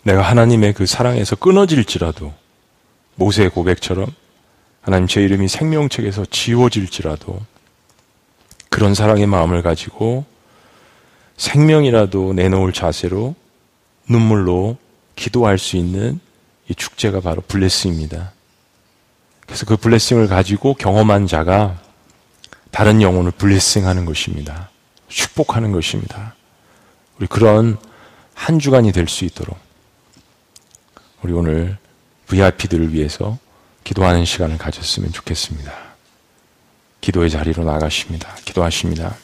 내가 0.03 0.21
하나님의 0.21 0.73
그 0.73 0.85
사랑에서 0.85 1.35
끊어질지라도 1.35 2.33
모세의 3.15 3.49
고백처럼 3.49 4.07
하나님 4.81 5.07
제 5.07 5.23
이름이 5.23 5.47
생명책에서 5.47 6.25
지워질지라도 6.25 7.39
그런 8.69 8.93
사랑의 8.93 9.27
마음을 9.27 9.61
가지고 9.61 10.25
생명이라도 11.37 12.33
내놓을 12.33 12.73
자세로 12.73 13.35
눈물로 14.09 14.77
기도할 15.15 15.57
수 15.57 15.77
있는 15.77 16.19
이 16.69 16.75
축제가 16.75 17.21
바로 17.21 17.41
블레스입니다. 17.41 18.33
그래서 19.41 19.65
그 19.65 19.77
블레싱을 19.77 20.27
가지고 20.27 20.73
경험한 20.73 21.27
자가 21.27 21.79
다른 22.71 23.01
영혼을 23.01 23.31
블레싱하는 23.31 24.05
것입니다. 24.05 24.69
축복하는 25.13 25.71
것입니다. 25.71 26.35
우리 27.17 27.27
그런 27.27 27.77
한 28.33 28.59
주간이 28.59 28.91
될 28.91 29.07
수 29.07 29.25
있도록 29.25 29.57
우리 31.21 31.33
오늘 31.33 31.77
VIP들을 32.27 32.93
위해서 32.93 33.37
기도하는 33.83 34.25
시간을 34.25 34.57
가졌으면 34.57 35.11
좋겠습니다. 35.11 35.71
기도의 37.01 37.29
자리로 37.29 37.63
나가십니다. 37.63 38.33
기도하십니다. 38.45 39.15